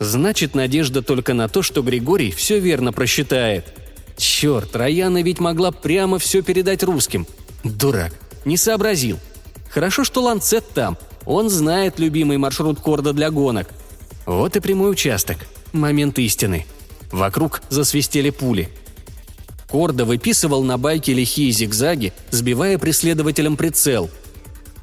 [0.00, 3.66] Значит, надежда только на то, что Григорий все верно просчитает.
[4.16, 7.26] Черт, Раяна ведь могла прямо все передать русским.
[7.64, 8.14] Дурак,
[8.46, 9.18] не сообразил.
[9.68, 10.96] Хорошо, что Ланцет там.
[11.26, 13.68] Он знает любимый маршрут Корда для гонок.
[14.30, 15.38] Вот и прямой участок.
[15.72, 16.64] Момент истины.
[17.10, 18.68] Вокруг засвистели пули.
[19.68, 24.08] Корда выписывал на байке лихие зигзаги, сбивая преследователям прицел.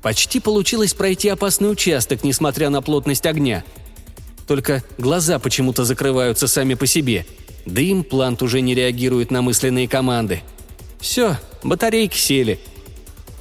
[0.01, 3.63] Почти получилось пройти опасный участок, несмотря на плотность огня.
[4.47, 7.25] Только глаза почему-то закрываются сами по себе.
[7.65, 10.41] Да и имплант уже не реагирует на мысленные команды.
[10.99, 12.59] Все, батарейки сели.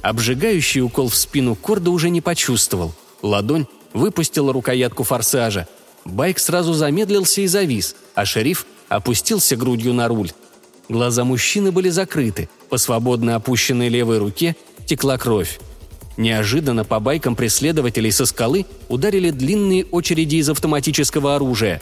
[0.01, 2.93] Обжигающий укол в спину Корда уже не почувствовал.
[3.21, 5.67] Ладонь выпустила рукоятку форсажа.
[6.07, 10.31] Байк сразу замедлился и завис, а шериф опустился грудью на руль.
[10.89, 14.55] Глаза мужчины были закрыты, по свободно опущенной левой руке
[14.85, 15.59] текла кровь.
[16.15, 21.81] Неожиданно по байкам преследователей со скалы ударили длинные очереди из автоматического оружия.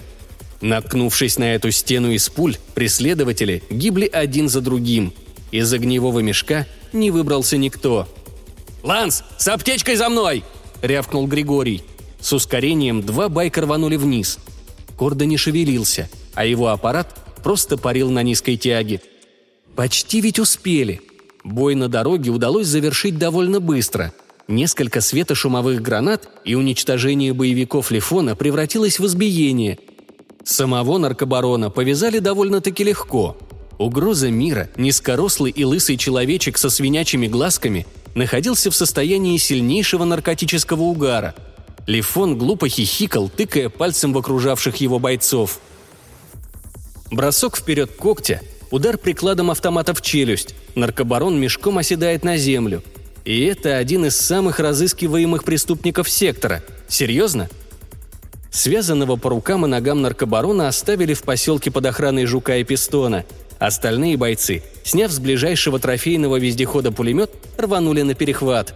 [0.59, 5.13] Наткнувшись на эту стену из пуль, преследователи гибли один за другим.
[5.51, 8.07] Из огневого мешка не выбрался никто.
[8.84, 10.43] «Ланс, с аптечкой за мной!»–
[10.82, 11.84] рявкнул Григорий.
[12.26, 14.39] С ускорением два байка рванули вниз.
[14.97, 18.99] Кордо не шевелился, а его аппарат просто парил на низкой тяге.
[19.76, 21.01] Почти ведь успели.
[21.43, 24.11] Бой на дороге удалось завершить довольно быстро.
[24.47, 29.78] Несколько светошумовых гранат и уничтожение боевиков Лифона превратилось в избиение.
[30.43, 33.38] Самого наркобарона повязали довольно-таки легко.
[33.78, 41.36] Угроза мира, низкорослый и лысый человечек со свинячими глазками, находился в состоянии сильнейшего наркотического угара.
[41.88, 45.60] Лифон глупо хихикал, тыкая пальцем в окружавших его бойцов–
[47.12, 52.84] Бросок вперед когтя, удар прикладом автомата в челюсть, наркобарон мешком оседает на землю.
[53.24, 56.64] И это один из самых разыскиваемых преступников сектора.
[56.88, 57.50] Серьезно?
[58.52, 63.24] Связанного по рукам и ногам наркобарона оставили в поселке под охраной Жука и Пистона.
[63.60, 68.74] Остальные бойцы, сняв с ближайшего трофейного вездехода пулемет, рванули на перехват.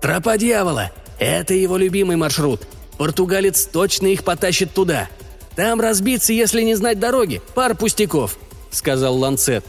[0.00, 0.92] «Тропа дьявола!
[1.18, 2.62] Это его любимый маршрут.
[2.98, 5.08] Португалец точно их потащит туда!»
[5.56, 7.40] Там разбиться, если не знать дороги.
[7.54, 8.38] Пар пустяков»,—
[8.70, 9.64] сказал Ланцет.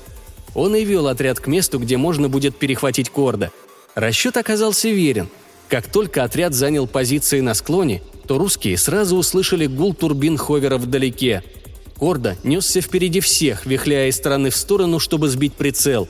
[0.53, 3.51] Он и вел отряд к месту, где можно будет перехватить Корда.
[3.93, 5.29] Расчет оказался верен.
[5.69, 11.43] Как только отряд занял позиции на склоне, то русские сразу услышали гул турбин Ховера вдалеке.
[11.97, 16.07] Корда несся впереди всех, вихляя из стороны в сторону, чтобы сбить прицел.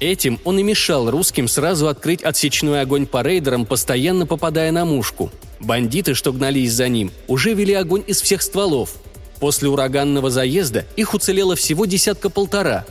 [0.00, 5.30] Этим он и мешал русским сразу открыть отсечной огонь по рейдерам, постоянно попадая на мушку.
[5.60, 8.94] Бандиты, что гнались за ним, уже вели огонь из всех стволов–
[9.40, 12.84] После ураганного заезда их уцелело всего десятка-полтора.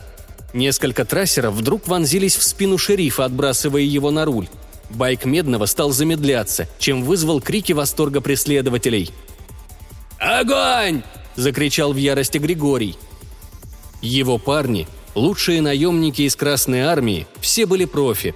[0.54, 4.48] Несколько трассеров вдруг вонзились в спину шерифа, отбрасывая его на руль.
[4.88, 9.10] Байк Медного стал замедляться, чем вызвал крики восторга преследователей.
[10.18, 11.02] «Огонь!»–
[11.36, 12.96] закричал в ярости Григорий.
[14.00, 18.34] Его парни, лучшие наемники из Красной Армии, все были профи.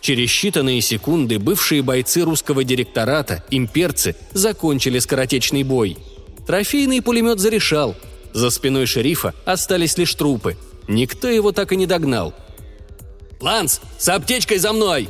[0.00, 5.96] Через считанные секунды бывшие бойцы русского директората, имперцы, закончили скоротечный бой–
[6.46, 7.96] Трофейный пулемет зарешал.
[8.32, 10.56] За спиной шерифа остались лишь трупы.
[10.88, 12.34] Никто его так и не догнал.
[13.40, 15.08] «Ланс, с аптечкой за мной!»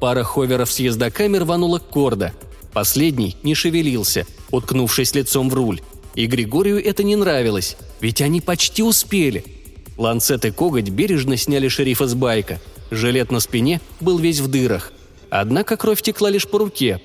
[0.00, 2.32] Пара ховеров с ездоками рванула к Корда.
[2.72, 5.80] Последний не шевелился, уткнувшись лицом в руль.
[6.14, 9.44] И Григорию это не нравилось, ведь они почти успели.
[9.98, 12.60] Ланцет и коготь бережно сняли шерифа с байка.
[12.90, 14.92] Жилет на спине был весь в дырах.
[15.28, 17.02] Однако кровь текла лишь по руке,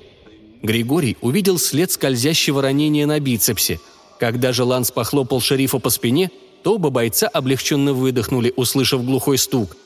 [0.64, 3.80] Григорий увидел след скользящего ранения на бицепсе.
[4.18, 6.30] Когда же Ланс похлопал шерифа по спине,
[6.62, 9.76] то оба бойца облегченно выдохнули, услышав глухой стук.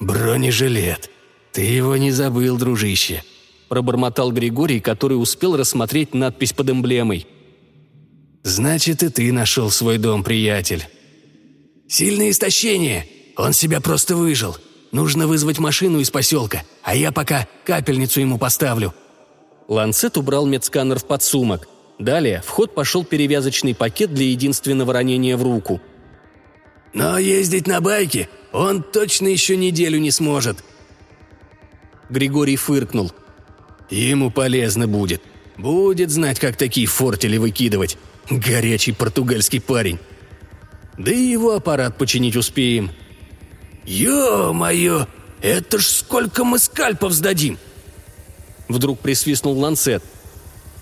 [0.00, 1.10] «Бронежилет.
[1.52, 3.22] Ты его не забыл, дружище»,–
[3.68, 7.28] пробормотал Григорий, который успел рассмотреть надпись под эмблемой.
[8.42, 10.88] «Значит, и ты нашел свой дом, приятель».
[11.88, 13.06] «Сильное истощение.
[13.36, 14.56] Он себя просто выжил.
[14.92, 18.94] Нужно вызвать машину из поселка, а я пока капельницу ему поставлю»,
[19.68, 21.68] Ланцет убрал медсканер в подсумок.
[21.98, 25.80] Далее в ход пошел перевязочный пакет для единственного ранения в руку.
[26.94, 30.64] «Но ездить на байке он точно еще неделю не сможет».
[32.08, 33.12] Григорий фыркнул.
[33.90, 35.22] «Ему полезно будет.
[35.58, 37.98] Будет знать, как такие фортели выкидывать.
[38.30, 39.98] Горячий португальский парень.
[40.98, 42.90] Да и его аппарат починить успеем».
[43.86, 45.06] «Ё-моё,
[45.40, 47.56] это ж сколько мы скальпов сдадим!»
[48.68, 50.02] Вдруг присвистнул Ланцет.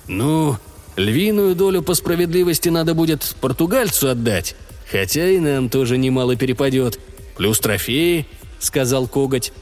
[0.08, 0.56] «Ну,
[0.96, 4.56] львиную долю по справедливости надо будет португальцу отдать,
[4.90, 6.98] хотя и нам тоже немало перепадет.
[7.36, 8.26] Плюс трофеи»,—
[8.58, 9.52] сказал Коготь.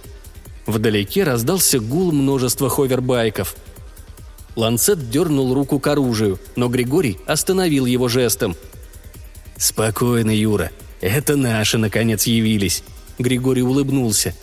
[0.67, 3.57] Вдалеке раздался гул множества ховербайков.
[4.57, 8.57] Ланцет дернул руку к оружию, но Григорий остановил его жестом.
[9.57, 10.71] «Спокойно, Юра.
[11.01, 12.83] Это наши, наконец, явились»,—
[13.19, 14.35] Григорий улыбнулся.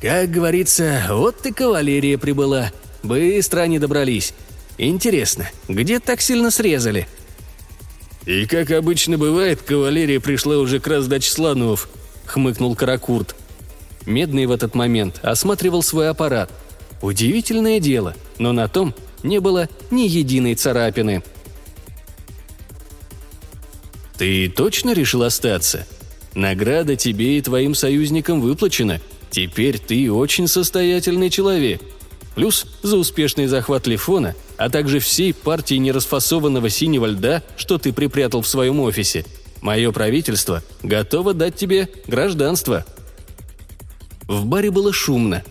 [0.00, 2.72] «Как говорится, вот ты кавалерия прибыла.
[3.02, 4.34] Быстро они добрались.
[4.78, 7.08] Интересно, где так сильно срезали?»
[8.26, 11.88] «И как обычно бывает, кавалерия пришла уже к раздаче слонов»,—
[12.26, 13.36] хмыкнул Каракурт.
[14.06, 16.50] Медный в этот момент осматривал свой аппарат.
[17.02, 21.22] Удивительное дело, но на том не было ни единой царапины.
[24.16, 25.86] «Ты точно решил остаться?
[26.34, 29.00] Награда тебе и твоим союзникам выплачена.
[29.30, 31.82] Теперь ты очень состоятельный человек.
[32.34, 38.42] Плюс за успешный захват Лифона, а также всей партии нерасфасованного синего льда, что ты припрятал
[38.42, 39.24] в своем офисе.
[39.60, 42.84] Мое правительство готово дать тебе гражданство».
[44.26, 45.44] В баре было шумно.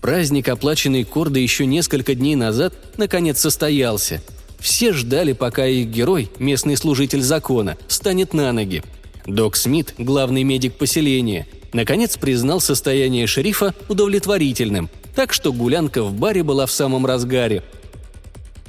[0.00, 4.22] Праздник, оплаченный Корда еще несколько дней назад, наконец состоялся.
[4.60, 8.82] Все ждали, пока их герой, местный служитель закона, встанет на ноги.
[9.26, 16.42] Док Смит, главный медик поселения, наконец признал состояние шерифа удовлетворительным, так что гулянка в баре
[16.42, 17.62] была в самом разгаре.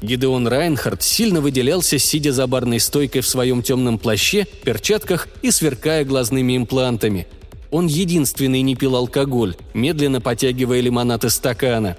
[0.01, 6.05] Гидеон Райнхард сильно выделялся, сидя за барной стойкой в своем темном плаще, перчатках и сверкая
[6.05, 7.27] глазными имплантами–
[7.71, 11.95] он единственный не пил алкоголь, медленно потягивая лимонад из стакана.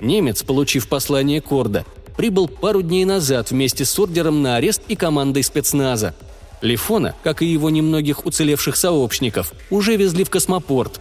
[0.00, 1.86] Немец, получив послание Корда,
[2.16, 6.14] прибыл пару дней назад вместе с ордером на арест и командой спецназа.
[6.60, 11.00] Лифона, как и его немногих уцелевших сообщников, уже везли в космопорт.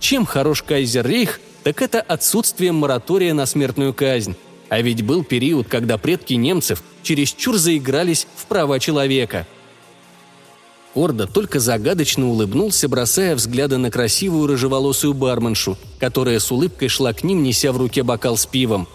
[0.00, 4.34] Чем хорош Кайзер Рейх, так это отсутствием моратория на смертную казнь.
[4.68, 9.46] А ведь был период, когда предки немцев чересчур заигрались в права человека–
[10.96, 17.22] Орда только загадочно улыбнулся, бросая взгляды на красивую рыжеволосую барменшу, которая с улыбкой шла к
[17.22, 18.88] ним, неся в руке бокал с пивом.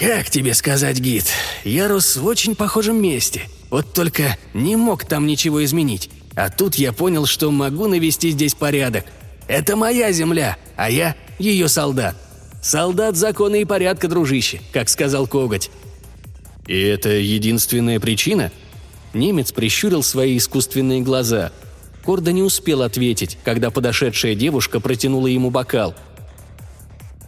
[0.00, 1.26] «Как тебе сказать, гид?
[1.62, 3.42] Я рос в очень похожем месте.
[3.68, 6.08] Вот только не мог там ничего изменить.
[6.34, 9.04] А тут я понял, что могу навести здесь порядок.
[9.46, 12.16] Это моя земля, а я ее солдат.
[12.62, 15.70] Солдат закона и порядка, дружище, как сказал Коготь».
[16.66, 18.50] «И это единственная причина?»
[19.12, 21.52] Немец прищурил свои искусственные глаза.
[22.06, 25.94] Корда не успел ответить, когда подошедшая девушка протянула ему бокал.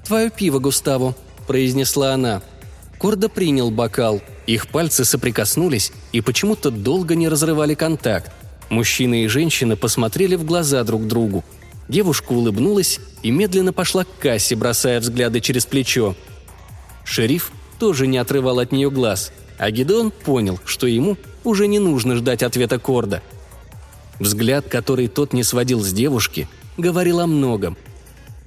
[0.06, 1.14] «Твое пиво, Густаво»,–
[1.46, 2.40] произнесла она.
[3.02, 4.22] Корда принял бокал.
[4.46, 8.30] Их пальцы соприкоснулись и почему-то долго не разрывали контакт.
[8.70, 11.44] Мужчина и женщина посмотрели в глаза друг другу.
[11.88, 16.14] Девушка улыбнулась и медленно пошла к кассе, бросая взгляды через плечо.
[17.02, 17.50] Шериф
[17.80, 22.44] тоже не отрывал от нее глаз, а Гидеон понял, что ему уже не нужно ждать
[22.44, 23.20] ответа Корда.
[24.20, 26.46] Взгляд, который тот не сводил с девушки,
[26.76, 27.76] говорил о многом.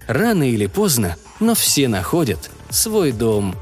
[0.08, 3.54] Рано или поздно, но все находят свой дом.